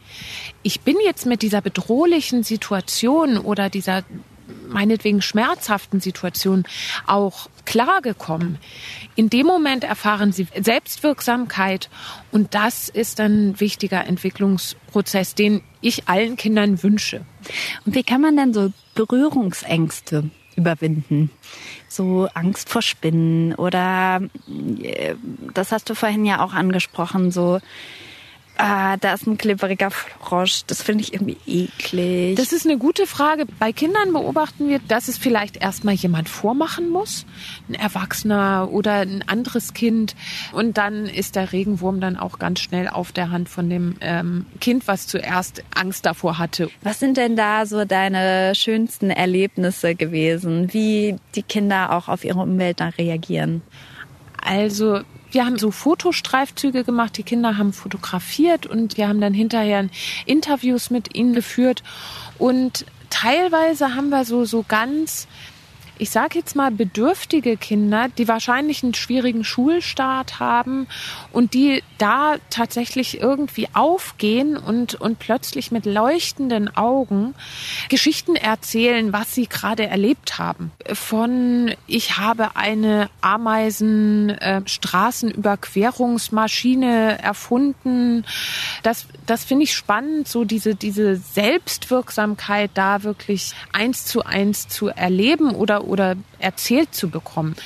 ich 0.63 0.81
bin 0.81 0.97
jetzt 1.05 1.27
mit 1.27 1.43
dieser 1.43 1.61
bedrohlichen 1.61 2.43
Situation 2.43 3.39
oder 3.39 3.69
dieser 3.69 4.05
meinetwegen 4.69 5.23
schmerzhaften 5.23 6.01
Situation 6.01 6.65
auch 7.07 7.49
klargekommen. 7.65 8.59
In 9.15 9.31
dem 9.31 9.47
Moment 9.47 9.85
erfahren 9.85 10.33
sie 10.33 10.47
Selbstwirksamkeit 10.59 11.91
und 12.33 12.55
das 12.55 12.89
ist 12.89 13.21
ein 13.21 13.59
wichtiger 13.61 14.07
Entwicklungsprozess, 14.07 15.35
den 15.35 15.63
ich 15.81 16.09
allen 16.09 16.37
Kindern 16.37 16.83
wünsche. 16.83 17.25
Und 17.85 17.95
wie 17.95 18.05
kann 18.05 18.21
man 18.21 18.37
denn 18.37 18.55
so 18.55 18.73
Berührungsängste 18.95 20.31
überwinden? 20.57 21.31
So 21.89 22.29
Angst 22.35 22.69
vor 22.69 22.83
Spinnen 22.83 23.55
oder 23.55 24.21
äh, 24.83 25.15
das 25.55 25.73
hast 25.73 25.91
du 25.91 25.95
vorhin 25.95 26.25
ja 26.25 26.41
auch 26.41 26.53
angesprochen, 26.53 27.31
so 27.31 27.61
Ah, 28.59 28.97
da 28.97 29.13
ist 29.13 29.27
ein 29.27 29.37
klipperiger 29.37 29.91
Frosch. 29.91 30.63
Das 30.67 30.81
finde 30.83 31.05
ich 31.05 31.13
irgendwie 31.13 31.37
eklig. 31.47 32.37
Das 32.37 32.53
ist 32.53 32.67
eine 32.67 32.79
gute 32.79 33.07
Frage. 33.07 33.45
Bei 33.59 33.73
Kindern 33.73 34.13
beobachten 34.13 34.69
wir, 34.69 34.79
dass 34.79 35.09
es 35.09 35.19
vielleicht 35.19 35.59
erstmal 35.59 35.95
jemand 35.95 36.29
vormachen 36.29 36.89
muss. 36.89 37.27
Ein 37.69 37.75
Erwachsener 37.75 38.69
oder 38.71 38.95
ein 38.95 39.23
anderes 39.27 39.75
Kind. 39.75 40.17
Und 40.53 40.79
dann 40.79 41.07
ist 41.07 41.37
der 41.37 41.53
Regenwurm 41.53 42.01
dann 42.01 42.17
auch 42.17 42.39
ganz 42.39 42.61
schnell 42.61 42.89
auf 42.89 43.13
der 43.13 43.31
Hand 43.31 43.51
von 43.51 43.69
dem 43.69 43.97
ähm, 44.01 44.47
Kind, 44.61 44.89
was 44.89 45.07
zuerst 45.07 45.63
Angst 45.75 46.07
davor 46.07 46.39
hatte. 46.39 46.71
Was 46.83 46.99
sind 46.99 47.19
denn 47.19 47.37
da 47.37 47.67
so 47.67 47.85
deine 47.85 48.55
schönsten 48.55 49.11
Erlebnisse 49.11 49.95
gewesen? 49.95 50.73
Wie 50.73 51.17
die 51.35 51.43
Kinder 51.43 51.93
auch 51.93 52.09
auf 52.09 52.25
ihre 52.25 52.41
Umwelt 52.41 52.81
dann 52.81 52.91
reagieren? 52.91 53.61
Also 54.43 55.01
wir 55.31 55.45
haben 55.45 55.59
so 55.59 55.71
Fotostreifzüge 55.71 56.85
gemacht, 56.85 57.17
die 57.17 57.23
Kinder 57.23 57.59
haben 57.59 57.73
fotografiert 57.73 58.67
und 58.67 58.97
wir 58.97 59.09
haben 59.09 59.21
dann 59.21 59.35
hinterher 59.35 59.89
Interviews 60.25 60.91
mit 60.91 61.15
ihnen 61.15 61.35
geführt. 61.35 61.83
Und 62.39 62.87
teilweise 63.11 63.95
haben 63.95 64.11
wir 64.11 64.25
so 64.25 64.45
so 64.45 64.65
ganz 64.67 65.27
ich 65.99 66.11
sage 66.11 66.39
jetzt 66.39 66.57
mal, 66.57 66.71
bedürftige 66.71 67.57
Kinder, 67.57 68.09
die 68.17 68.29
wahrscheinlich 68.29 68.83
einen 68.83 68.95
schwierigen 68.95 69.45
Schulstart 69.45 70.41
haben 70.41 70.87
und 71.33 71.55
die 71.55 71.83
da 71.99 72.37
tatsächlich 72.51 73.21
irgendwie 73.21 73.69
aufgehen 73.73 74.57
und, 74.57 74.95
und 74.95 75.19
plötzlich 75.19 75.71
mit 75.71 75.87
leuchtenden 75.87 76.75
Augen 76.77 77.35
Geschichten 77.89 78.37
erzählen, 78.37 79.13
was 79.13 79.35
sie 79.35 79.47
gerade 79.47 79.87
erlebt 79.87 80.39
haben. 80.39 80.73
Von 80.93 81.75
ich 81.87 82.19
habe 82.19 82.57
eine 82.57 83.09
Ameisen 83.21 84.31
äh, 84.31 84.63
erfunden. 87.17 88.25
Das, 88.83 89.07
das 89.27 89.45
finde 89.45 89.65
ich 89.65 89.75
spannend, 89.75 90.29
so 90.29 90.45
diese, 90.45 90.75
diese 90.75 91.17
Selbstwirksamkeit 91.17 92.71
da 92.75 93.03
wirklich 93.03 93.53
eins 93.73 94.05
zu 94.05 94.25
eins 94.25 94.69
zu 94.69 94.89
erleben 94.89 95.55
oder 95.55 95.86
oder 95.87 96.17
erzählt 96.39 96.95
zu 96.95 97.09
bekommen. 97.09 97.57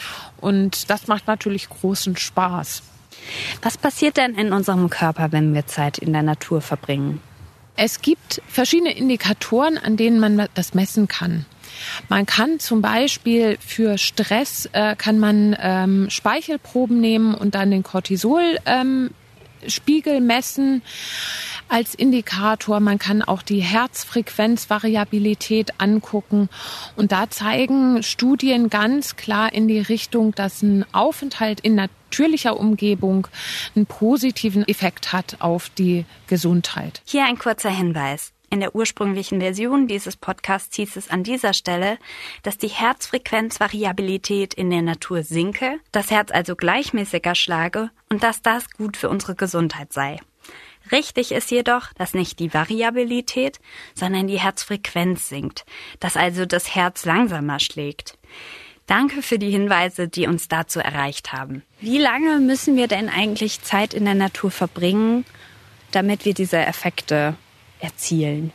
Und 0.41 0.91
das 0.91 1.07
macht 1.07 1.27
natürlich 1.27 1.69
großen 1.69 2.17
Spaß. 2.17 2.83
Was 3.63 3.77
passiert 3.77 4.17
denn 4.17 4.35
in 4.35 4.53
unserem 4.53 4.89
Körper, 4.89 5.33
wenn 5.33 5.55
wir 5.55 5.67
Zeit 5.67 5.99
in 5.99 6.13
der 6.13 6.23
Natur 6.23 6.61
verbringen? 6.61 7.21
Es 7.77 8.03
gibt 8.03 8.43
verschiedene 8.47 8.97
Indikatoren, 8.97 9.79
an 9.79 9.97
denen 9.97 10.21
man 10.21 10.47
das 10.55 10.75
messen 10.75 11.09
kann. 11.09 11.47
Man 12.09 12.27
kann 12.27 12.59
zum 12.59 12.83
Beispiel 12.83 13.57
für 13.59 13.97
Stress 13.97 14.69
äh, 14.73 14.97
kann 14.97 15.19
man 15.19 15.57
ähm, 15.59 16.11
Speichelproben 16.11 17.01
nehmen 17.01 17.35
und 17.35 17.55
dann 17.55 17.71
den 17.71 17.83
Cortisolspiegel 17.83 18.61
ähm, 18.67 19.11
messen 20.21 20.83
als 21.69 21.95
Indikator. 21.95 22.81
Man 22.81 22.99
kann 22.99 23.23
auch 23.23 23.43
die 23.43 23.61
Herzfrequenzvariabilität 23.61 25.75
angucken. 25.79 26.49
Und 26.97 27.13
da 27.13 27.31
zeigen 27.31 28.03
Studien 28.03 28.71
ganz 28.71 29.15
klar 29.17 29.53
in 29.53 29.69
die 29.69 29.81
Richtung, 29.81 30.35
dass 30.35 30.63
ein 30.63 30.85
Aufenthalt 30.93 31.61
in 31.61 31.77
natürlicher 31.77 32.59
Umgebung 32.59 33.29
einen 33.77 33.87
positiven 33.87 34.67
Effekt 34.67 35.13
hat 35.13 35.37
auf 35.41 35.71
die 35.71 36.07
Gesundheit. 36.27 37.03
Hier 37.05 37.25
ein 37.25 37.39
kurzer 37.39 37.71
Hinweis. 37.71 38.33
In 38.53 38.59
der 38.59 38.75
ursprünglichen 38.75 39.41
Version 39.41 39.87
dieses 39.87 40.17
Podcasts 40.17 40.75
hieß 40.75 40.97
es 40.97 41.09
an 41.09 41.23
dieser 41.23 41.55
Stelle, 41.55 41.99
dass 42.43 42.59
die 42.59 42.67
Herzfrequenzvariabilität 42.67 44.55
in 44.55 44.71
der 44.71 44.83
Natur 44.83 45.23
sinke, 45.23 45.79
das 45.93 46.11
Herz 46.11 46.33
also 46.33 46.57
gleichmäßiger 46.57 47.37
schlage 47.37 47.91
und 48.09 48.25
dass 48.25 48.43
das 48.43 48.69
gut 48.71 48.97
für 48.97 49.09
unsere 49.09 49.37
Gesundheit 49.37 49.93
sei. 49.93 50.19
Richtig 50.91 51.31
ist 51.31 51.53
jedoch, 51.53 51.93
dass 51.93 52.13
nicht 52.13 52.41
die 52.41 52.53
Variabilität, 52.53 53.61
sondern 53.95 54.27
die 54.27 54.41
Herzfrequenz 54.41 55.29
sinkt, 55.29 55.65
dass 56.01 56.17
also 56.17 56.45
das 56.45 56.75
Herz 56.75 57.05
langsamer 57.05 57.61
schlägt. 57.61 58.19
Danke 58.87 59.23
für 59.23 59.39
die 59.39 59.51
Hinweise, 59.51 60.09
die 60.09 60.27
uns 60.27 60.49
dazu 60.49 60.81
erreicht 60.81 61.33
haben. 61.33 61.63
Wie 61.79 61.99
lange 61.99 62.41
müssen 62.41 62.75
wir 62.75 62.89
denn 62.89 63.09
eigentlich 63.09 63.63
Zeit 63.63 63.95
in 63.95 64.07
der 64.07 64.17
Natur 64.17 64.51
verbringen, 64.51 65.25
damit 65.93 66.25
wir 66.25 66.35
diese 66.35 66.59
Effekte 66.59 67.37
erzielen? 67.81 68.53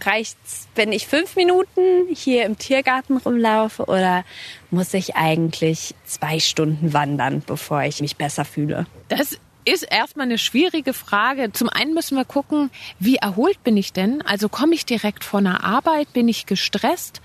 Reicht's, 0.00 0.68
wenn 0.74 0.92
ich 0.92 1.06
fünf 1.06 1.36
Minuten 1.36 2.06
hier 2.14 2.44
im 2.44 2.56
Tiergarten 2.56 3.18
rumlaufe 3.18 3.84
oder 3.84 4.24
muss 4.70 4.94
ich 4.94 5.16
eigentlich 5.16 5.94
zwei 6.06 6.40
Stunden 6.40 6.92
wandern, 6.92 7.42
bevor 7.46 7.82
ich 7.82 8.00
mich 8.00 8.16
besser 8.16 8.44
fühle? 8.44 8.86
Das 9.08 9.38
ist 9.66 9.82
erstmal 9.82 10.26
eine 10.26 10.38
schwierige 10.38 10.92
Frage. 10.92 11.52
Zum 11.52 11.68
einen 11.68 11.92
müssen 11.92 12.16
wir 12.16 12.24
gucken, 12.24 12.70
wie 12.98 13.16
erholt 13.16 13.62
bin 13.64 13.76
ich 13.76 13.92
denn? 13.92 14.22
Also 14.22 14.48
komme 14.48 14.74
ich 14.74 14.86
direkt 14.86 15.24
von 15.24 15.44
der 15.44 15.64
Arbeit? 15.64 16.12
Bin 16.12 16.28
ich 16.28 16.46
gestresst? 16.46 17.20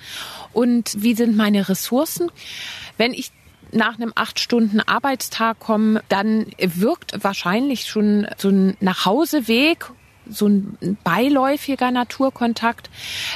Und 0.51 1.01
wie 1.01 1.13
sind 1.13 1.37
meine 1.37 1.69
Ressourcen? 1.69 2.31
Wenn 2.97 3.13
ich 3.13 3.31
nach 3.71 3.95
einem 3.95 4.11
acht 4.15 4.39
Stunden 4.39 4.81
Arbeitstag 4.81 5.59
komme, 5.59 6.03
dann 6.09 6.47
wirkt 6.57 7.23
wahrscheinlich 7.23 7.85
schon 7.85 8.27
so 8.37 8.49
ein 8.49 8.75
Nachhauseweg 8.81 9.91
so 10.31 10.47
ein 10.47 10.97
beiläufiger 11.03 11.91
Naturkontakt. 11.91 12.89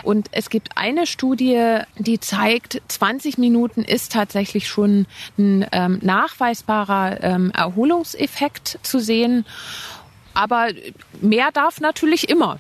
Und 0.03 0.29
es 0.31 0.49
gibt 0.49 0.69
eine 0.75 1.05
Studie, 1.07 1.79
die 1.97 2.19
zeigt, 2.19 2.81
20 2.87 3.37
Minuten 3.37 3.83
ist 3.83 4.11
tatsächlich 4.11 4.67
schon 4.67 5.05
ein 5.37 5.65
ähm, 5.71 5.99
nachweisbarer 6.01 7.23
ähm, 7.23 7.51
Erholungseffekt 7.51 8.79
zu 8.81 8.99
sehen. 8.99 9.45
Aber 10.33 10.69
mehr 11.21 11.51
darf 11.51 11.79
natürlich 11.79 12.29
immer. 12.29 12.59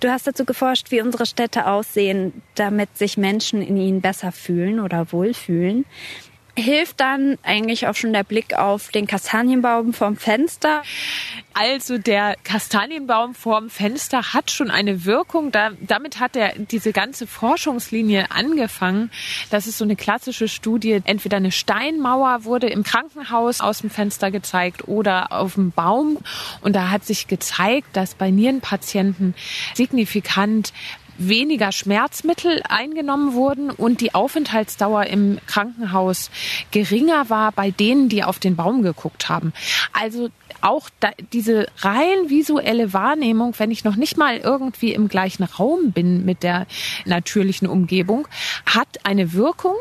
Du 0.00 0.10
hast 0.10 0.26
dazu 0.26 0.44
geforscht, 0.44 0.90
wie 0.90 1.00
unsere 1.00 1.24
Städte 1.24 1.66
aussehen, 1.66 2.42
damit 2.54 2.98
sich 2.98 3.16
Menschen 3.16 3.62
in 3.62 3.78
ihnen 3.78 4.02
besser 4.02 4.30
fühlen 4.30 4.78
oder 4.78 5.10
wohlfühlen 5.10 5.86
hilft 6.56 7.00
dann 7.00 7.38
eigentlich 7.42 7.86
auch 7.86 7.94
schon 7.94 8.12
der 8.12 8.24
Blick 8.24 8.54
auf 8.54 8.90
den 8.90 9.06
Kastanienbaum 9.06 9.92
vorm 9.92 10.16
Fenster. 10.16 10.82
Also 11.52 11.98
der 11.98 12.36
Kastanienbaum 12.44 13.34
vorm 13.34 13.70
Fenster 13.70 14.32
hat 14.32 14.50
schon 14.50 14.70
eine 14.70 15.04
Wirkung. 15.04 15.52
Da, 15.52 15.70
damit 15.80 16.18
hat 16.18 16.34
er 16.34 16.54
diese 16.58 16.92
ganze 16.92 17.26
Forschungslinie 17.26 18.30
angefangen. 18.30 19.10
Das 19.50 19.66
ist 19.66 19.78
so 19.78 19.84
eine 19.84 19.96
klassische 19.96 20.48
Studie. 20.48 21.00
Entweder 21.04 21.36
eine 21.36 21.52
Steinmauer 21.52 22.44
wurde 22.44 22.68
im 22.68 22.82
Krankenhaus 22.82 23.60
aus 23.60 23.80
dem 23.80 23.90
Fenster 23.90 24.30
gezeigt 24.30 24.88
oder 24.88 25.32
auf 25.32 25.54
dem 25.54 25.72
Baum. 25.72 26.18
Und 26.62 26.74
da 26.74 26.90
hat 26.90 27.04
sich 27.04 27.26
gezeigt, 27.26 27.88
dass 27.94 28.14
bei 28.14 28.30
Nierenpatienten 28.30 29.34
signifikant 29.74 30.72
weniger 31.18 31.72
Schmerzmittel 31.72 32.62
eingenommen 32.68 33.34
wurden 33.34 33.70
und 33.70 34.00
die 34.00 34.14
Aufenthaltsdauer 34.14 35.04
im 35.04 35.38
Krankenhaus 35.46 36.30
geringer 36.70 37.30
war 37.30 37.52
bei 37.52 37.70
denen, 37.70 38.08
die 38.08 38.24
auf 38.24 38.38
den 38.38 38.56
Baum 38.56 38.82
geguckt 38.82 39.28
haben. 39.28 39.52
Also 39.92 40.28
auch 40.60 40.88
da, 41.00 41.10
diese 41.32 41.66
rein 41.78 42.28
visuelle 42.28 42.92
Wahrnehmung, 42.92 43.54
wenn 43.58 43.70
ich 43.70 43.84
noch 43.84 43.96
nicht 43.96 44.16
mal 44.16 44.38
irgendwie 44.38 44.92
im 44.92 45.08
gleichen 45.08 45.44
Raum 45.44 45.92
bin 45.92 46.24
mit 46.24 46.42
der 46.42 46.66
natürlichen 47.04 47.68
Umgebung, 47.68 48.26
hat 48.64 49.04
eine 49.04 49.32
Wirkung 49.32 49.76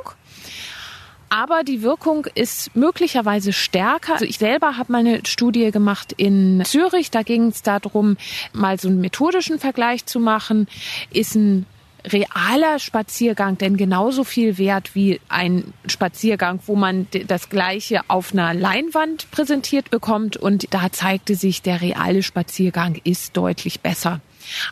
aber 1.35 1.65
die 1.65 1.81
Wirkung 1.81 2.27
ist 2.33 2.73
möglicherweise 2.77 3.51
stärker. 3.51 4.13
Also 4.13 4.23
ich 4.23 4.37
selber 4.37 4.77
habe 4.77 4.91
mal 4.93 4.99
eine 4.99 5.19
Studie 5.25 5.69
gemacht 5.71 6.13
in 6.15 6.63
Zürich. 6.63 7.11
Da 7.11 7.23
ging 7.23 7.47
es 7.47 7.61
darum, 7.61 8.15
mal 8.53 8.79
so 8.79 8.87
einen 8.87 9.01
methodischen 9.01 9.59
Vergleich 9.59 10.05
zu 10.05 10.21
machen. 10.21 10.67
Ist 11.11 11.35
ein 11.35 11.65
realer 12.05 12.79
Spaziergang 12.79 13.57
denn 13.57 13.75
genauso 13.75 14.23
viel 14.23 14.57
wert 14.57 14.95
wie 14.95 15.19
ein 15.27 15.73
Spaziergang, 15.87 16.59
wo 16.67 16.75
man 16.75 17.07
das 17.27 17.49
Gleiche 17.49 18.01
auf 18.07 18.31
einer 18.31 18.53
Leinwand 18.53 19.29
präsentiert 19.31 19.89
bekommt. 19.89 20.37
Und 20.37 20.73
da 20.73 20.89
zeigte 20.93 21.35
sich, 21.35 21.61
der 21.61 21.81
reale 21.81 22.23
Spaziergang 22.23 23.01
ist 23.03 23.35
deutlich 23.35 23.81
besser. 23.81 24.21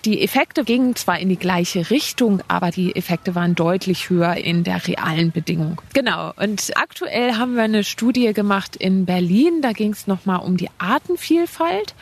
Die 0.05 0.21
Effekte 0.21 0.63
gingen 0.63 0.95
zwar 0.95 1.19
in 1.19 1.29
die 1.29 1.37
gleiche 1.37 1.89
Richtung, 1.89 2.41
aber 2.47 2.71
die 2.71 2.95
Effekte 2.95 3.35
waren 3.35 3.55
deutlich 3.55 4.09
höher 4.09 4.35
in 4.35 4.63
der 4.63 4.85
realen 4.87 5.31
Bedingung. 5.31 5.81
Genau. 5.93 6.33
Und 6.37 6.71
aktuell 6.75 7.33
haben 7.33 7.55
wir 7.55 7.63
eine 7.63 7.83
Studie 7.83 8.33
gemacht 8.33 8.75
in 8.75 9.05
Berlin. 9.05 9.61
Da 9.61 9.71
ging 9.71 9.91
es 9.91 10.07
nochmal 10.07 10.39
um 10.39 10.57
die 10.57 10.69
Artenvielfalt. 10.77 11.95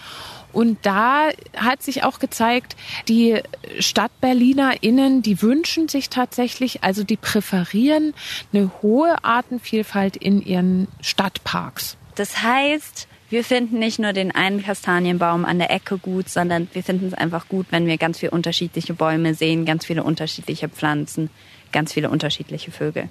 Und 0.53 0.79
da 0.85 1.29
hat 1.55 1.81
sich 1.81 2.03
auch 2.03 2.19
gezeigt, 2.19 2.75
die 3.07 3.41
StadtberlinerInnen, 3.79 5.21
die 5.21 5.41
wünschen 5.41 5.87
sich 5.87 6.09
tatsächlich, 6.09 6.83
also 6.83 7.03
die 7.03 7.17
präferieren 7.17 8.13
eine 8.51 8.69
hohe 8.81 9.23
Artenvielfalt 9.23 10.17
in 10.17 10.41
ihren 10.41 10.87
Stadtparks. 11.01 11.97
Das 12.15 12.41
heißt, 12.41 13.07
wir 13.31 13.45
finden 13.45 13.79
nicht 13.79 13.97
nur 13.97 14.11
den 14.13 14.35
einen 14.35 14.61
Kastanienbaum 14.61 15.45
an 15.45 15.57
der 15.57 15.71
Ecke 15.71 15.97
gut, 15.97 16.27
sondern 16.29 16.67
wir 16.73 16.83
finden 16.83 17.07
es 17.07 17.13
einfach 17.13 17.47
gut, 17.47 17.67
wenn 17.71 17.87
wir 17.87 17.97
ganz 17.97 18.19
viele 18.19 18.31
unterschiedliche 18.31 18.93
Bäume 18.93 19.33
sehen, 19.33 19.65
ganz 19.65 19.85
viele 19.85 20.03
unterschiedliche 20.03 20.67
Pflanzen, 20.67 21.29
ganz 21.71 21.93
viele 21.93 22.09
unterschiedliche 22.09 22.71
Vögel. 22.71 23.07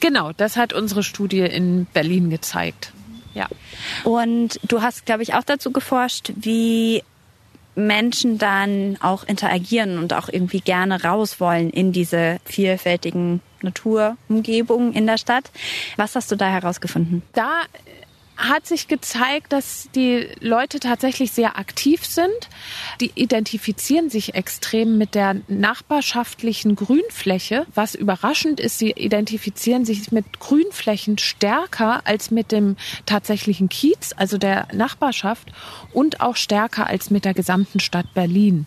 Genau, 0.00 0.32
das 0.32 0.56
hat 0.56 0.72
unsere 0.72 1.02
Studie 1.02 1.40
in 1.40 1.86
Berlin 1.92 2.30
gezeigt. 2.30 2.92
Ja. 3.34 3.46
Und 4.04 4.58
du 4.66 4.80
hast, 4.80 5.04
glaube 5.04 5.22
ich, 5.22 5.34
auch 5.34 5.44
dazu 5.44 5.70
geforscht, 5.70 6.32
wie 6.34 7.02
Menschen 7.74 8.38
dann 8.38 8.96
auch 9.00 9.24
interagieren 9.24 9.98
und 9.98 10.14
auch 10.14 10.28
irgendwie 10.28 10.60
gerne 10.60 11.04
raus 11.04 11.40
wollen 11.40 11.70
in 11.70 11.92
diese 11.92 12.38
vielfältigen 12.44 13.40
Naturumgebungen 13.62 14.92
in 14.92 15.06
der 15.06 15.18
Stadt. 15.18 15.50
Was 15.96 16.16
hast 16.16 16.30
du 16.30 16.36
da 16.36 16.48
herausgefunden? 16.48 17.22
Da 17.32 17.62
hat 18.48 18.66
sich 18.66 18.88
gezeigt, 18.88 19.52
dass 19.52 19.88
die 19.94 20.28
Leute 20.40 20.80
tatsächlich 20.80 21.32
sehr 21.32 21.58
aktiv 21.58 22.04
sind. 22.04 22.48
Die 23.00 23.12
identifizieren 23.14 24.10
sich 24.10 24.34
extrem 24.34 24.98
mit 24.98 25.14
der 25.14 25.36
nachbarschaftlichen 25.48 26.76
Grünfläche. 26.76 27.66
Was 27.74 27.94
überraschend 27.94 28.60
ist, 28.60 28.78
sie 28.78 28.90
identifizieren 28.90 29.84
sich 29.84 30.12
mit 30.12 30.40
Grünflächen 30.40 31.18
stärker 31.18 32.02
als 32.04 32.30
mit 32.30 32.52
dem 32.52 32.76
tatsächlichen 33.06 33.68
Kiez, 33.68 34.12
also 34.16 34.38
der 34.38 34.68
Nachbarschaft, 34.72 35.52
und 35.92 36.20
auch 36.20 36.36
stärker 36.36 36.86
als 36.86 37.10
mit 37.10 37.24
der 37.24 37.34
gesamten 37.34 37.80
Stadt 37.80 38.12
Berlin. 38.14 38.66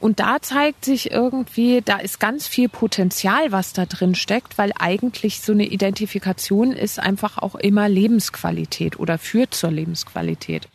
Und 0.00 0.20
da 0.20 0.40
zeigt 0.40 0.84
sich 0.84 1.10
irgendwie, 1.10 1.80
da 1.84 1.96
ist 1.98 2.20
ganz 2.20 2.46
viel 2.46 2.68
Potenzial, 2.68 3.50
was 3.52 3.72
da 3.72 3.86
drin 3.86 4.14
steckt, 4.14 4.58
weil 4.58 4.72
eigentlich 4.78 5.40
so 5.40 5.52
eine 5.52 5.66
Identifikation 5.66 6.72
ist 6.72 6.98
einfach 6.98 7.38
auch 7.38 7.54
immer 7.54 7.88
Lebensqualität 7.88 8.98
oder 8.98 9.18
führt 9.18 9.54
zur 9.54 9.70
Lebensqualität. 9.70 10.68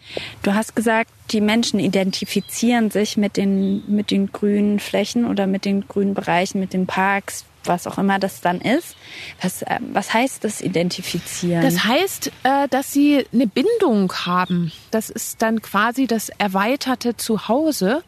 Du 0.44 0.54
hast 0.54 0.76
gesagt, 0.76 1.12
die 1.32 1.42
Menschen 1.42 1.80
identifizieren 1.80 2.92
sich 2.92 3.16
mit 3.16 3.38
den, 3.38 3.84
mit 3.88 4.12
den 4.12 4.32
grünen 4.32 4.80
Flächen 4.80 5.26
oder 5.26 5.48
mit 5.48 5.66
den 5.66 5.88
grünen 5.88 6.14
Bereichen, 6.14 6.60
mit 6.60 6.74
den 6.74 6.88
Parks 6.88 7.46
was 7.66 7.88
auch 7.88 7.98
immer 7.98 8.20
das 8.20 8.42
dann 8.42 8.62
ist. 8.62 8.96
Was, 9.42 9.62
äh, 9.62 9.80
was 9.92 10.14
heißt 10.14 10.44
das 10.44 10.62
Identifizieren? 10.62 11.62
Das 11.62 11.84
heißt, 11.84 12.32
äh, 12.44 12.68
dass 12.70 12.92
sie 12.92 13.26
eine 13.34 13.48
Bindung 13.48 14.12
haben. 14.14 14.72
Das 14.92 15.10
ist 15.10 15.42
dann 15.42 15.62
quasi 15.62 16.08
das 16.08 16.30
erweiterte 16.30 17.18
Zuhause. 17.18 18.04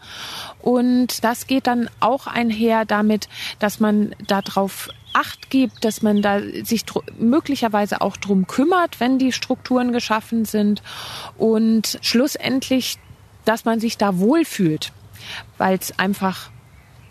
Und 0.62 1.24
das 1.24 1.48
geht 1.48 1.68
dann 1.68 1.90
auch 2.00 2.28
einher 2.28 2.86
damit, 2.86 3.30
dass 3.60 3.80
man 3.80 4.16
darauf 4.28 4.90
Acht 5.14 5.52
gibt, 5.52 5.86
dass 5.86 6.02
man 6.02 6.24
da 6.24 6.40
sich 6.64 6.86
möglicherweise 7.20 8.02
auch 8.02 8.18
drum 8.18 8.48
kümmert, 8.48 9.00
wenn 9.00 9.20
die 9.20 9.32
Strukturen 9.32 9.94
geschaffen 9.94 10.44
sind 10.44 10.82
und 11.38 12.00
schlussendlich, 12.02 12.98
dass 13.46 13.64
man 13.64 13.80
sich 13.80 14.00
da 14.00 14.18
wohlfühlt, 14.18 14.92
weil 15.60 15.78
es 15.78 15.98
einfach 16.00 16.50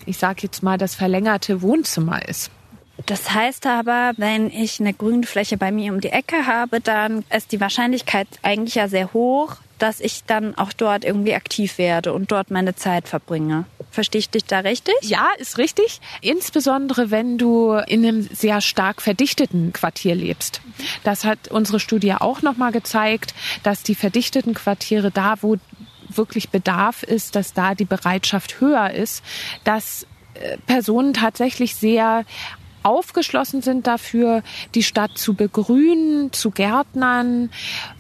ich 0.07 0.19
sage 0.19 0.41
jetzt 0.43 0.63
mal, 0.63 0.79
das 0.79 0.95
verlängerte 0.95 1.63
Wohnzimmer 1.63 2.29
ist. 2.29 2.51
Das 3.07 3.33
heißt 3.33 3.67
aber, 3.67 4.13
wenn 4.17 4.51
ich 4.51 4.79
eine 4.79 4.93
Grünfläche 4.93 5.57
bei 5.57 5.73
mir 5.73 5.93
um 5.93 6.01
die 6.01 6.11
Ecke 6.11 6.47
habe, 6.47 6.81
dann 6.81 7.25
ist 7.35 7.53
die 7.53 7.61
Wahrscheinlichkeit 7.61 8.29
eigentlich 8.43 8.77
ja 8.77 8.89
sehr 8.89 9.13
hoch, 9.13 9.57
dass 9.79 9.99
ich 9.99 10.25
dann 10.25 10.57
auch 10.57 10.73
dort 10.73 11.05
irgendwie 11.05 11.35
aktiv 11.35 11.79
werde 11.79 12.13
und 12.13 12.31
dort 12.31 12.51
meine 12.53 12.77
Zeit 12.77 13.09
verbringe. 13.09 13.65
Verstehe 13.91 14.21
ich 14.21 14.31
dich 14.31 14.45
da 14.45 14.61
richtig? 14.61 14.95
Ja, 15.03 15.29
ist 15.39 15.59
richtig. 15.59 16.01
Insbesondere 16.21 17.11
wenn 17.11 17.37
du 17.37 17.73
in 17.89 18.07
einem 18.07 18.23
sehr 18.23 18.61
stark 18.61 19.03
verdichteten 19.03 19.73
Quartier 19.73 20.15
lebst. 20.15 20.61
Das 21.03 21.25
hat 21.25 21.49
unsere 21.49 21.81
Studie 21.81 22.15
auch 22.15 22.43
nochmal 22.43 22.73
gezeigt, 22.73 23.35
dass 23.65 23.83
die 23.83 23.95
verdichteten 23.97 24.55
Quartiere 24.55 25.11
da, 25.11 25.35
wo 25.41 25.57
wirklich 26.17 26.51
Bedarf 26.51 27.03
ist, 27.03 27.37
dass 27.37 27.53
da 27.53 27.75
die 27.75 27.85
Bereitschaft 27.85 28.61
höher 28.61 28.91
ist, 28.91 29.23
dass 29.65 30.07
äh, 30.35 30.57
Personen 30.67 31.15
tatsächlich 31.15 31.75
sehr 31.75 32.25
aufgeschlossen 32.83 33.63
sind 33.63 33.87
dafür, 33.87 34.43
die 34.75 34.83
Stadt 34.83 35.17
zu 35.17 35.35
begrünen, 35.35 36.33
zu 36.33 36.51
Gärtnern, 36.51 37.51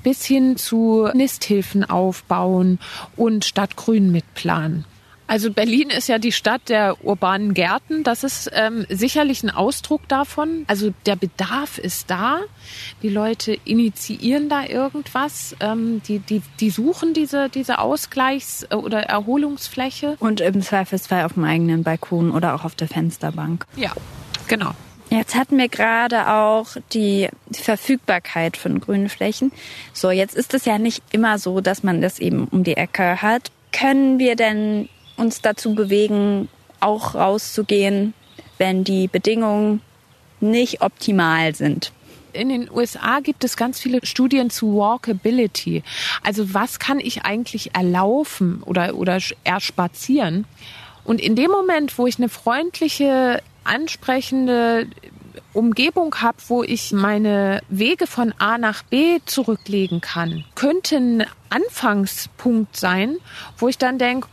bis 0.03 0.25
hin 0.25 0.57
zu 0.57 1.09
Nisthilfen 1.15 1.89
aufbauen 1.89 2.79
und 3.17 3.45
Stadtgrün 3.45 4.11
mitplanen. 4.11 4.85
Also 5.33 5.51
Berlin 5.51 5.89
ist 5.89 6.11
ja 6.11 6.19
die 6.19 6.31
Stadt 6.31 6.69
der 6.69 7.03
urbanen 7.03 7.55
Gärten. 7.55 8.05
Das 8.05 8.23
ist 8.23 8.51
ähm, 8.53 8.85
sicherlich 8.91 9.43
ein 9.43 9.49
Ausdruck 9.49 10.07
davon. 10.07 10.67
Also 10.67 10.93
der 11.07 11.17
Bedarf 11.17 11.79
ist 11.79 12.11
da. 12.11 12.41
Die 13.03 13.09
Leute 13.09 13.57
initiieren 13.65 14.51
da 14.51 14.67
irgendwas. 14.67 15.57
Ähm, 15.61 16.03
die, 16.07 16.19
die, 16.19 16.43
die 16.61 16.69
suchen 16.69 17.15
diese, 17.15 17.49
diese 17.49 17.79
Ausgleichs- 17.79 18.71
oder 18.75 19.05
Erholungsfläche. 19.05 20.19
Und 20.21 20.43
im 20.43 20.61
Zweifelsfall 20.61 21.25
auf 21.25 21.33
dem 21.33 21.45
eigenen 21.45 21.83
Balkon 21.83 22.31
oder 22.31 22.55
auch 22.55 22.67
auf 22.67 22.75
der 22.75 22.89
Fensterbank. 22.89 23.65
Ja, 23.75 23.93
genau. 24.49 24.73
Jetzt 25.09 25.35
hatten 25.35 25.57
wir 25.57 25.71
gerade 25.71 26.29
auch 26.31 26.77
die 26.93 27.31
Verfügbarkeit 27.51 28.59
von 28.59 28.81
grünen 28.81 29.09
Flächen. 29.09 29.51
So, 29.95 30.11
jetzt 30.11 30.35
ist 30.35 30.53
es 30.53 30.67
ja 30.67 30.77
nicht 30.77 31.03
immer 31.11 31.39
so, 31.39 31.63
dass 31.63 31.83
man 31.83 32.03
das 32.03 32.19
eben 32.19 32.49
um 32.49 32.65
die 32.65 32.77
Ecke 32.77 33.23
hat. 33.23 33.51
Können 33.73 34.19
wir 34.19 34.37
denn 34.37 34.91
uns 35.17 35.41
dazu 35.41 35.75
bewegen, 35.75 36.49
auch 36.81 37.15
rauszugehen, 37.15 38.15
wenn 38.59 38.85
die 38.85 39.09
Bedingungen 39.09 39.81
nicht 40.41 40.83
optimal 40.83 41.55
sind. 41.55 41.93
In 42.33 42.49
den 42.49 42.71
USA 42.71 43.21
gibt 43.21 43.45
es 43.45 43.57
ganz 43.57 43.79
viele 43.79 44.05
Studien 44.05 44.49
zu 44.51 44.77
Walkability. 44.77 45.83
Also 46.23 46.55
was 46.55 46.79
kann 46.79 46.99
ich 46.99 47.25
eigentlich 47.25 47.75
erlaufen 47.75 48.63
oder, 48.63 48.95
oder 48.95 49.19
erspazieren? 49.45 50.47
Und 51.05 51.21
in 51.21 51.37
dem 51.37 51.51
Moment, 51.51 51.99
wo 51.99 52.07
ich 52.07 52.19
eine 52.19 52.29
freundliche, 52.29 53.43
ansprechende 53.65 54.87
Umgebung 55.53 56.15
habe, 56.17 56.39
wo 56.49 56.63
ich 56.63 56.93
meine 56.93 57.61
Wege 57.69 58.07
von 58.07 58.33
A 58.39 58.57
nach 58.57 58.83
B 58.83 59.19
zurücklegen 59.27 60.01
kann, 60.01 60.45
könnte 60.55 60.97
ein 60.97 61.27
Anfangspunkt 61.51 62.77
sein, 62.77 63.17
wo 63.59 63.69
ich 63.69 63.77
dann 63.77 63.99
denke, 63.99 64.29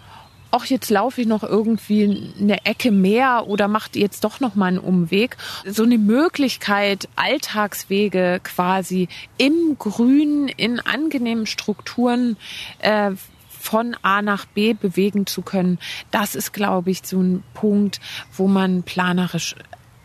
ach, 0.52 0.66
jetzt 0.66 0.90
laufe 0.90 1.22
ich 1.22 1.28
noch 1.28 1.44
irgendwie 1.44 2.34
eine 2.40 2.66
Ecke 2.66 2.92
mehr 2.92 3.48
oder 3.48 3.68
macht 3.68 3.96
jetzt 3.96 4.24
doch 4.24 4.40
noch 4.40 4.56
mal 4.56 4.68
einen 4.68 4.80
Umweg. 4.80 5.38
So 5.66 5.84
eine 5.84 5.98
Möglichkeit, 5.98 7.08
Alltagswege 7.16 8.40
quasi 8.44 9.08
im 9.38 9.78
Grün, 9.78 10.48
in 10.48 10.80
angenehmen 10.80 11.46
Strukturen 11.46 12.38
äh, 12.80 13.12
von 13.60 13.96
A 14.02 14.22
nach 14.22 14.46
B 14.46 14.74
bewegen 14.74 15.28
zu 15.28 15.42
können, 15.42 15.80
das 16.12 16.34
ist, 16.34 16.54
glaube 16.54 16.92
ich, 16.92 17.02
so 17.04 17.22
ein 17.22 17.44
Punkt, 17.54 18.00
wo 18.36 18.48
man 18.48 18.84
planerisch 18.84 19.56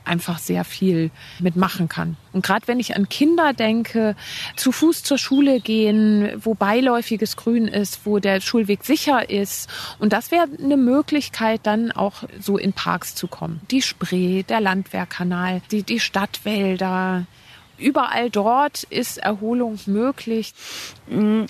einfach 0.04 0.38
sehr 0.38 0.64
viel 0.64 1.10
mitmachen 1.38 1.88
kann. 1.88 2.16
Und 2.32 2.44
gerade 2.44 2.68
wenn 2.68 2.80
ich 2.80 2.96
an 2.96 3.08
Kinder 3.08 3.52
denke, 3.52 4.16
zu 4.56 4.72
Fuß 4.72 5.02
zur 5.02 5.18
Schule 5.18 5.60
gehen, 5.60 6.30
wo 6.42 6.54
beiläufiges 6.54 7.36
Grün 7.36 7.68
ist, 7.68 8.00
wo 8.04 8.18
der 8.18 8.40
Schulweg 8.40 8.84
sicher 8.84 9.30
ist. 9.30 9.68
Und 9.98 10.12
das 10.12 10.30
wäre 10.30 10.46
eine 10.62 10.76
Möglichkeit, 10.76 11.60
dann 11.64 11.92
auch 11.92 12.24
so 12.40 12.58
in 12.58 12.72
Parks 12.72 13.14
zu 13.14 13.28
kommen. 13.28 13.60
Die 13.70 13.82
Spree, 13.82 14.42
der 14.42 14.60
Landwehrkanal, 14.60 15.62
die, 15.70 15.82
die 15.82 16.00
Stadtwälder. 16.00 17.26
Überall 17.76 18.30
dort 18.30 18.84
ist 18.84 19.18
Erholung 19.18 19.78
möglich. 19.86 20.54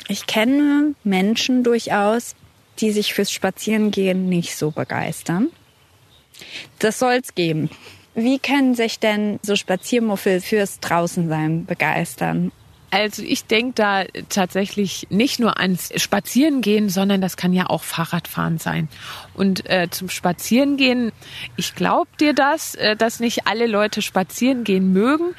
Ich 0.08 0.26
kenne 0.26 0.94
Menschen 1.04 1.64
durchaus, 1.64 2.34
die 2.80 2.92
sich 2.92 3.14
fürs 3.14 3.30
Spazierengehen 3.30 4.28
nicht 4.28 4.56
so 4.56 4.70
begeistern. 4.70 5.50
Das 6.78 6.98
soll 6.98 7.20
es 7.22 7.34
geben. 7.34 7.70
Wie 8.14 8.38
können 8.38 8.74
sich 8.74 9.00
denn 9.00 9.40
so 9.42 9.56
Spaziermuffel 9.56 10.40
fürs 10.40 10.80
Draußensein 10.80 11.66
begeistern? 11.66 12.52
Also 12.94 13.24
ich 13.24 13.46
denke 13.46 13.72
da 13.74 14.04
tatsächlich 14.28 15.08
nicht 15.10 15.40
nur 15.40 15.58
ans 15.58 15.90
Spazierengehen, 16.00 16.88
sondern 16.90 17.20
das 17.20 17.36
kann 17.36 17.52
ja 17.52 17.68
auch 17.68 17.82
Fahrradfahren 17.82 18.58
sein. 18.58 18.88
Und 19.34 19.68
äh, 19.68 19.88
zum 19.90 20.08
Spazierengehen, 20.08 21.10
ich 21.56 21.74
glaube 21.74 22.08
dir 22.20 22.34
das, 22.34 22.76
äh, 22.76 22.94
dass 22.94 23.18
nicht 23.18 23.48
alle 23.48 23.66
Leute 23.66 24.00
spazieren 24.00 24.62
gehen 24.62 24.92
mögen. 24.92 25.34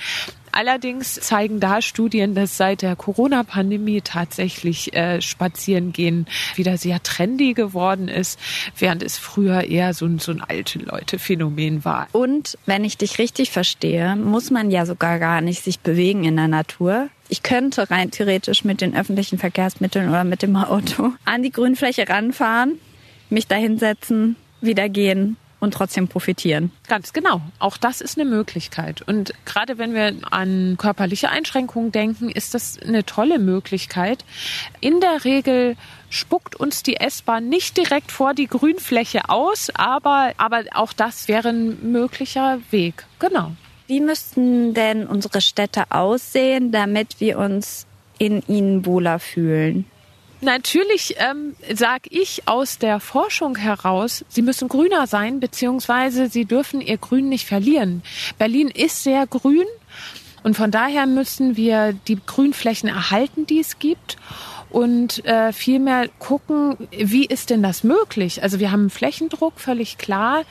Allerdings 0.56 1.16
zeigen 1.16 1.60
da 1.60 1.82
Studien, 1.82 2.34
dass 2.34 2.56
seit 2.56 2.82
der 2.82 2.96
Corona-Pandemie 2.96 4.00
tatsächlich 4.00 4.96
äh, 4.96 5.22
Spazierengehen 5.22 6.28
wieder 6.56 6.78
sehr 6.78 7.04
trendy 7.04 7.54
geworden 7.54 8.08
ist, 8.08 8.40
während 8.78 9.04
es 9.04 9.18
früher 9.18 9.66
eher 9.66 9.94
so 9.94 10.06
ein, 10.06 10.20
so 10.20 10.32
ein 10.32 10.40
alte 10.40 10.80
Leute-Phänomen 10.80 11.84
war. 11.84 12.08
Und 12.14 12.58
wenn 12.66 12.86
ich 12.86 12.98
dich 12.98 13.20
richtig 13.20 13.52
verstehe, 13.52 14.16
muss 14.16 14.50
man 14.50 14.72
ja 14.72 14.86
sogar 14.86 15.20
gar 15.20 15.42
nicht 15.42 15.62
sich 15.62 15.82
bewegen 15.82 16.24
in 16.24 16.38
der 16.38 16.48
Natur. 16.48 17.10
Ich 17.28 17.44
könnte 17.44 17.92
rein 17.92 18.12
theoretisch 18.12 18.64
mit 18.64 18.80
den 18.80 18.96
öffentlichen 18.96 19.38
Verkehrsmitteln 19.38 20.08
oder 20.08 20.24
mit 20.24 20.42
dem 20.42 20.56
Auto 20.56 21.12
an 21.26 21.44
die 21.44 21.52
Grünfläche 21.52 22.08
ranfahren, 22.08 22.80
mich 23.30 23.48
da 23.48 23.56
hinsetzen, 23.58 24.38
wieder 24.62 24.88
gehen 24.88 25.36
und 25.60 25.74
trotzdem 25.74 26.08
profitieren. 26.08 26.72
Ganz 26.88 27.14
genau. 27.14 27.42
Auch 27.60 27.78
das 27.78 28.02
ist 28.02 28.20
eine 28.20 28.30
Möglichkeit. 28.30 29.02
Und 29.02 29.34
gerade 29.46 29.78
wenn 29.78 29.94
wir 29.94 30.16
an 30.32 30.76
körperliche 30.78 31.30
Einschränkungen 31.30 31.92
denken, 31.92 32.30
ist 32.30 32.54
das 32.54 32.80
eine 32.80 33.06
tolle 33.06 33.40
Möglichkeit. 33.40 34.26
In 34.82 35.00
der 35.00 35.26
Regel 35.26 35.76
spuckt 36.10 36.56
uns 36.56 36.84
die 36.84 36.98
S-Bahn 36.98 37.50
nicht 37.50 37.78
direkt 37.78 38.12
vor 38.12 38.34
die 38.34 38.48
Grünfläche 38.48 39.30
aus, 39.30 39.70
aber, 39.74 40.34
aber 40.38 40.64
auch 40.74 40.94
das 40.94 41.28
wäre 41.28 41.50
ein 41.50 41.92
möglicher 41.92 42.60
Weg. 42.72 43.06
Genau. 43.20 43.52
Wie 43.88 44.02
müssten 44.02 44.74
denn 44.74 45.06
unsere 45.06 45.42
Städte 45.42 45.92
aussehen, 45.92 46.72
damit 46.72 47.20
wir 47.20 47.38
uns 47.38 47.86
in 48.18 48.42
ihnen 48.48 48.86
wohler 48.86 49.20
fühlen? 49.20 49.86
Natürlich 50.42 51.16
ähm, 51.18 51.56
sage 51.74 52.10
ich 52.10 52.48
aus 52.48 52.78
der 52.78 53.00
Forschung 53.00 53.56
heraus, 53.56 54.26
sie 54.28 54.42
müssen 54.42 54.68
grüner 54.68 55.08
sein, 55.08 55.40
beziehungsweise 55.40 56.28
sie 56.30 56.46
dürfen 56.46 56.82
ihr 56.82 56.98
Grün 56.98 57.30
nicht 57.30 57.46
verlieren. 57.46 58.04
Berlin 58.38 58.68
ist 58.68 59.04
sehr 59.04 59.26
grün 59.28 59.66
und 60.44 60.56
von 60.56 60.72
daher 60.72 61.08
müssen 61.08 61.58
wir 61.58 61.94
die 61.94 62.20
Grünflächen 62.24 62.90
erhalten, 62.90 63.48
die 63.48 63.60
es 63.60 63.80
gibt 63.80 64.18
und 64.70 65.24
äh, 65.26 65.54
vielmehr 65.54 66.10
gucken, 66.20 66.76
wie 66.92 67.26
ist 67.26 67.50
denn 67.50 67.64
das 67.64 67.86
möglich? 67.86 68.44
Also 68.44 68.60
wir 68.60 68.72
haben 68.72 68.90
Flächendruck, 68.90 69.54
völlig 69.58 69.98
klar, 69.98 70.44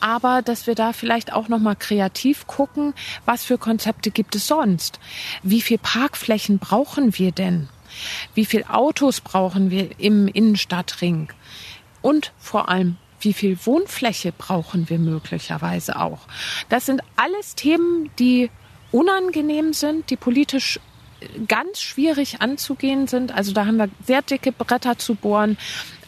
aber 0.00 0.40
dass 0.40 0.66
wir 0.66 0.74
da 0.74 0.94
vielleicht 0.94 1.34
auch 1.34 1.48
noch 1.48 1.58
mal 1.58 1.76
kreativ 1.76 2.46
gucken, 2.46 2.94
was 3.26 3.44
für 3.44 3.58
Konzepte 3.58 4.10
gibt 4.10 4.34
es 4.34 4.46
sonst? 4.46 4.98
Wie 5.42 5.60
viel 5.60 5.76
Parkflächen 5.78 6.58
brauchen 6.58 7.18
wir 7.18 7.30
denn? 7.30 7.68
Wie 8.34 8.44
viel 8.44 8.64
Autos 8.64 9.20
brauchen 9.20 9.70
wir 9.70 9.98
im 9.98 10.28
Innenstadtring? 10.28 11.32
Und 12.02 12.32
vor 12.38 12.68
allem, 12.68 12.96
wie 13.20 13.32
viel 13.32 13.58
Wohnfläche 13.64 14.32
brauchen 14.32 14.88
wir 14.88 14.98
möglicherweise 14.98 15.98
auch? 15.98 16.20
Das 16.68 16.86
sind 16.86 17.02
alles 17.16 17.54
Themen, 17.54 18.10
die 18.18 18.50
unangenehm 18.92 19.72
sind, 19.72 20.10
die 20.10 20.16
politisch 20.16 20.80
ganz 21.46 21.80
schwierig 21.80 22.40
anzugehen 22.40 23.06
sind. 23.06 23.34
Also 23.34 23.52
da 23.52 23.66
haben 23.66 23.76
wir 23.76 23.88
sehr 24.04 24.22
dicke 24.22 24.52
Bretter 24.52 24.98
zu 24.98 25.14
bohren. 25.14 25.58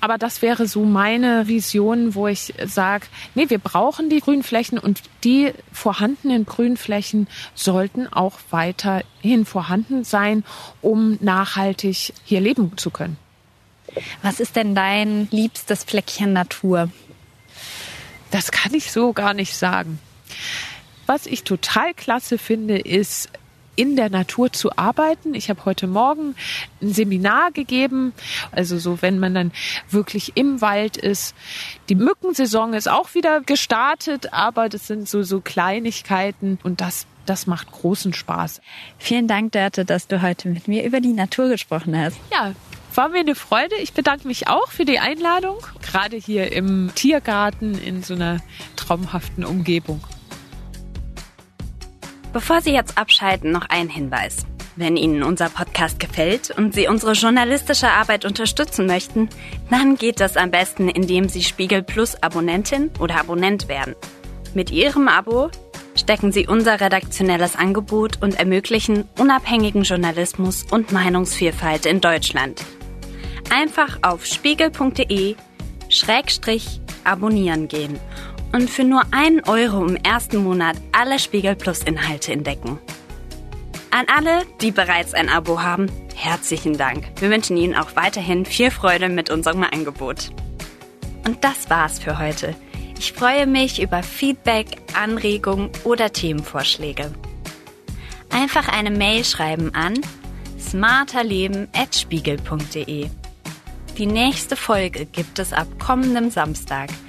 Aber 0.00 0.16
das 0.16 0.40
wäre 0.40 0.66
so 0.66 0.84
meine 0.84 1.46
Vision, 1.46 2.14
wo 2.14 2.26
ich 2.26 2.54
sage, 2.64 3.06
nee, 3.34 3.50
wir 3.50 3.58
brauchen 3.58 4.08
die 4.08 4.20
Grünflächen 4.20 4.78
und 4.78 5.02
die 5.24 5.52
vorhandenen 5.72 6.46
Grünflächen 6.46 7.28
sollten 7.54 8.06
auch 8.08 8.38
weiterhin 8.50 9.44
vorhanden 9.44 10.04
sein, 10.04 10.44
um 10.80 11.18
nachhaltig 11.20 12.14
hier 12.24 12.40
leben 12.40 12.76
zu 12.78 12.90
können. 12.90 13.18
Was 14.22 14.40
ist 14.40 14.56
denn 14.56 14.74
dein 14.74 15.28
liebstes 15.30 15.84
Fleckchen 15.84 16.32
Natur? 16.32 16.90
Das 18.30 18.52
kann 18.52 18.72
ich 18.72 18.92
so 18.92 19.12
gar 19.12 19.34
nicht 19.34 19.56
sagen. 19.56 19.98
Was 21.06 21.26
ich 21.26 21.42
total 21.42 21.92
klasse 21.92 22.38
finde, 22.38 22.78
ist 22.78 23.30
in 23.76 23.96
der 23.96 24.10
Natur 24.10 24.52
zu 24.52 24.76
arbeiten. 24.76 25.34
Ich 25.34 25.50
habe 25.50 25.64
heute 25.64 25.86
Morgen 25.86 26.34
ein 26.82 26.92
Seminar 26.92 27.50
gegeben, 27.52 28.12
also 28.52 28.78
so, 28.78 29.02
wenn 29.02 29.18
man 29.18 29.34
dann 29.34 29.52
wirklich 29.88 30.32
im 30.36 30.60
Wald 30.60 30.96
ist. 30.96 31.34
Die 31.88 31.94
Mückensaison 31.94 32.74
ist 32.74 32.88
auch 32.88 33.14
wieder 33.14 33.40
gestartet, 33.40 34.32
aber 34.32 34.68
das 34.68 34.86
sind 34.86 35.08
so, 35.08 35.22
so 35.22 35.40
Kleinigkeiten 35.40 36.58
und 36.62 36.80
das 36.80 37.06
das 37.26 37.46
macht 37.46 37.70
großen 37.70 38.12
Spaß. 38.12 38.60
Vielen 38.98 39.28
Dank, 39.28 39.52
Dörte, 39.52 39.84
dass 39.84 40.08
du 40.08 40.20
heute 40.20 40.48
mit 40.48 40.66
mir 40.66 40.84
über 40.84 41.00
die 41.00 41.12
Natur 41.12 41.48
gesprochen 41.48 41.96
hast. 41.96 42.16
Ja, 42.32 42.54
war 42.94 43.08
mir 43.08 43.20
eine 43.20 43.34
Freude. 43.34 43.76
Ich 43.76 43.92
bedanke 43.92 44.26
mich 44.26 44.48
auch 44.48 44.68
für 44.68 44.84
die 44.84 44.98
Einladung, 44.98 45.58
gerade 45.80 46.16
hier 46.16 46.52
im 46.52 46.90
Tiergarten 46.94 47.78
in 47.78 48.02
so 48.02 48.14
einer 48.14 48.40
traumhaften 48.74 49.44
Umgebung. 49.44 50.00
Bevor 52.32 52.60
Sie 52.60 52.72
jetzt 52.72 52.96
abschalten, 52.96 53.50
noch 53.50 53.68
ein 53.70 53.88
Hinweis. 53.88 54.46
Wenn 54.76 54.96
Ihnen 54.96 55.24
unser 55.24 55.48
Podcast 55.48 55.98
gefällt 55.98 56.50
und 56.56 56.74
Sie 56.74 56.86
unsere 56.86 57.12
journalistische 57.12 57.90
Arbeit 57.90 58.24
unterstützen 58.24 58.86
möchten, 58.86 59.28
dann 59.68 59.96
geht 59.96 60.20
das 60.20 60.36
am 60.36 60.52
besten, 60.52 60.88
indem 60.88 61.28
Sie 61.28 61.42
Spiegel 61.42 61.82
Plus 61.82 62.22
Abonnentin 62.22 62.90
oder 63.00 63.18
Abonnent 63.18 63.66
werden. 63.68 63.96
Mit 64.54 64.70
Ihrem 64.70 65.08
Abo 65.08 65.50
stecken 65.96 66.30
Sie 66.30 66.46
unser 66.46 66.80
redaktionelles 66.80 67.56
Angebot 67.56 68.22
und 68.22 68.38
ermöglichen 68.38 69.08
unabhängigen 69.18 69.82
Journalismus 69.82 70.66
und 70.70 70.92
Meinungsvielfalt 70.92 71.84
in 71.84 72.00
Deutschland. 72.00 72.64
Einfach 73.50 73.98
auf 74.02 74.24
spiegel.de 74.24 75.34
Schrägstrich 75.88 76.80
abonnieren 77.02 77.66
gehen 77.66 77.98
und 78.52 78.68
für 78.68 78.84
nur 78.84 79.02
einen 79.12 79.40
Euro 79.48 79.82
im 79.84 79.96
ersten 79.96 80.42
Monat 80.42 80.76
alle 80.92 81.18
Spiegel 81.18 81.56
Plus 81.56 81.82
Inhalte 81.82 82.32
entdecken. 82.32 82.78
An 83.90 84.06
alle, 84.14 84.42
die 84.60 84.70
bereits 84.70 85.14
ein 85.14 85.28
Abo 85.28 85.60
haben, 85.62 85.90
herzlichen 86.14 86.78
Dank. 86.78 87.10
Wir 87.18 87.30
wünschen 87.30 87.56
Ihnen 87.56 87.74
auch 87.74 87.96
weiterhin 87.96 88.44
viel 88.44 88.70
Freude 88.70 89.08
mit 89.08 89.30
unserem 89.30 89.64
Angebot. 89.64 90.30
Und 91.26 91.42
das 91.42 91.70
war's 91.70 91.98
für 91.98 92.18
heute. 92.18 92.54
Ich 92.98 93.12
freue 93.12 93.46
mich 93.46 93.80
über 93.82 94.02
Feedback, 94.02 94.66
Anregungen 94.94 95.70
oder 95.84 96.12
Themenvorschläge. 96.12 97.12
Einfach 98.30 98.68
eine 98.68 98.90
Mail 98.90 99.24
schreiben 99.24 99.74
an 99.74 99.94
smarterleben.spiegel.de. 100.58 103.08
Die 103.98 104.06
nächste 104.06 104.56
Folge 104.56 105.04
gibt 105.06 105.38
es 105.38 105.52
ab 105.52 105.68
kommendem 105.78 106.30
Samstag– 106.30 106.88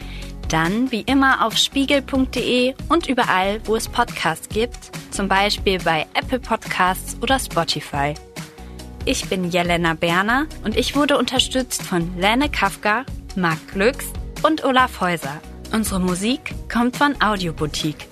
dann 0.51 0.91
wie 0.91 1.01
immer 1.01 1.45
auf 1.45 1.57
spiegel.de 1.57 2.73
und 2.89 3.07
überall, 3.07 3.61
wo 3.65 3.75
es 3.75 3.87
Podcasts 3.87 4.49
gibt, 4.49 4.91
zum 5.11 5.27
Beispiel 5.27 5.79
bei 5.79 6.05
Apple 6.13 6.39
Podcasts 6.39 7.17
oder 7.21 7.39
Spotify. 7.39 8.13
Ich 9.05 9.27
bin 9.29 9.49
Jelena 9.49 9.95
Berner 9.95 10.45
und 10.63 10.77
ich 10.77 10.95
wurde 10.95 11.17
unterstützt 11.17 11.81
von 11.81 12.17
Lene 12.19 12.49
Kafka, 12.49 13.05
Marc 13.35 13.59
Glücks 13.73 14.11
und 14.43 14.63
Olaf 14.63 15.01
Häuser. 15.01 15.41
Unsere 15.71 15.99
Musik 15.99 16.53
kommt 16.71 16.97
von 16.97 17.19
Audioboutique. 17.21 18.07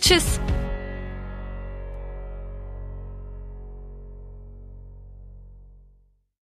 Tschüss! 0.00 0.40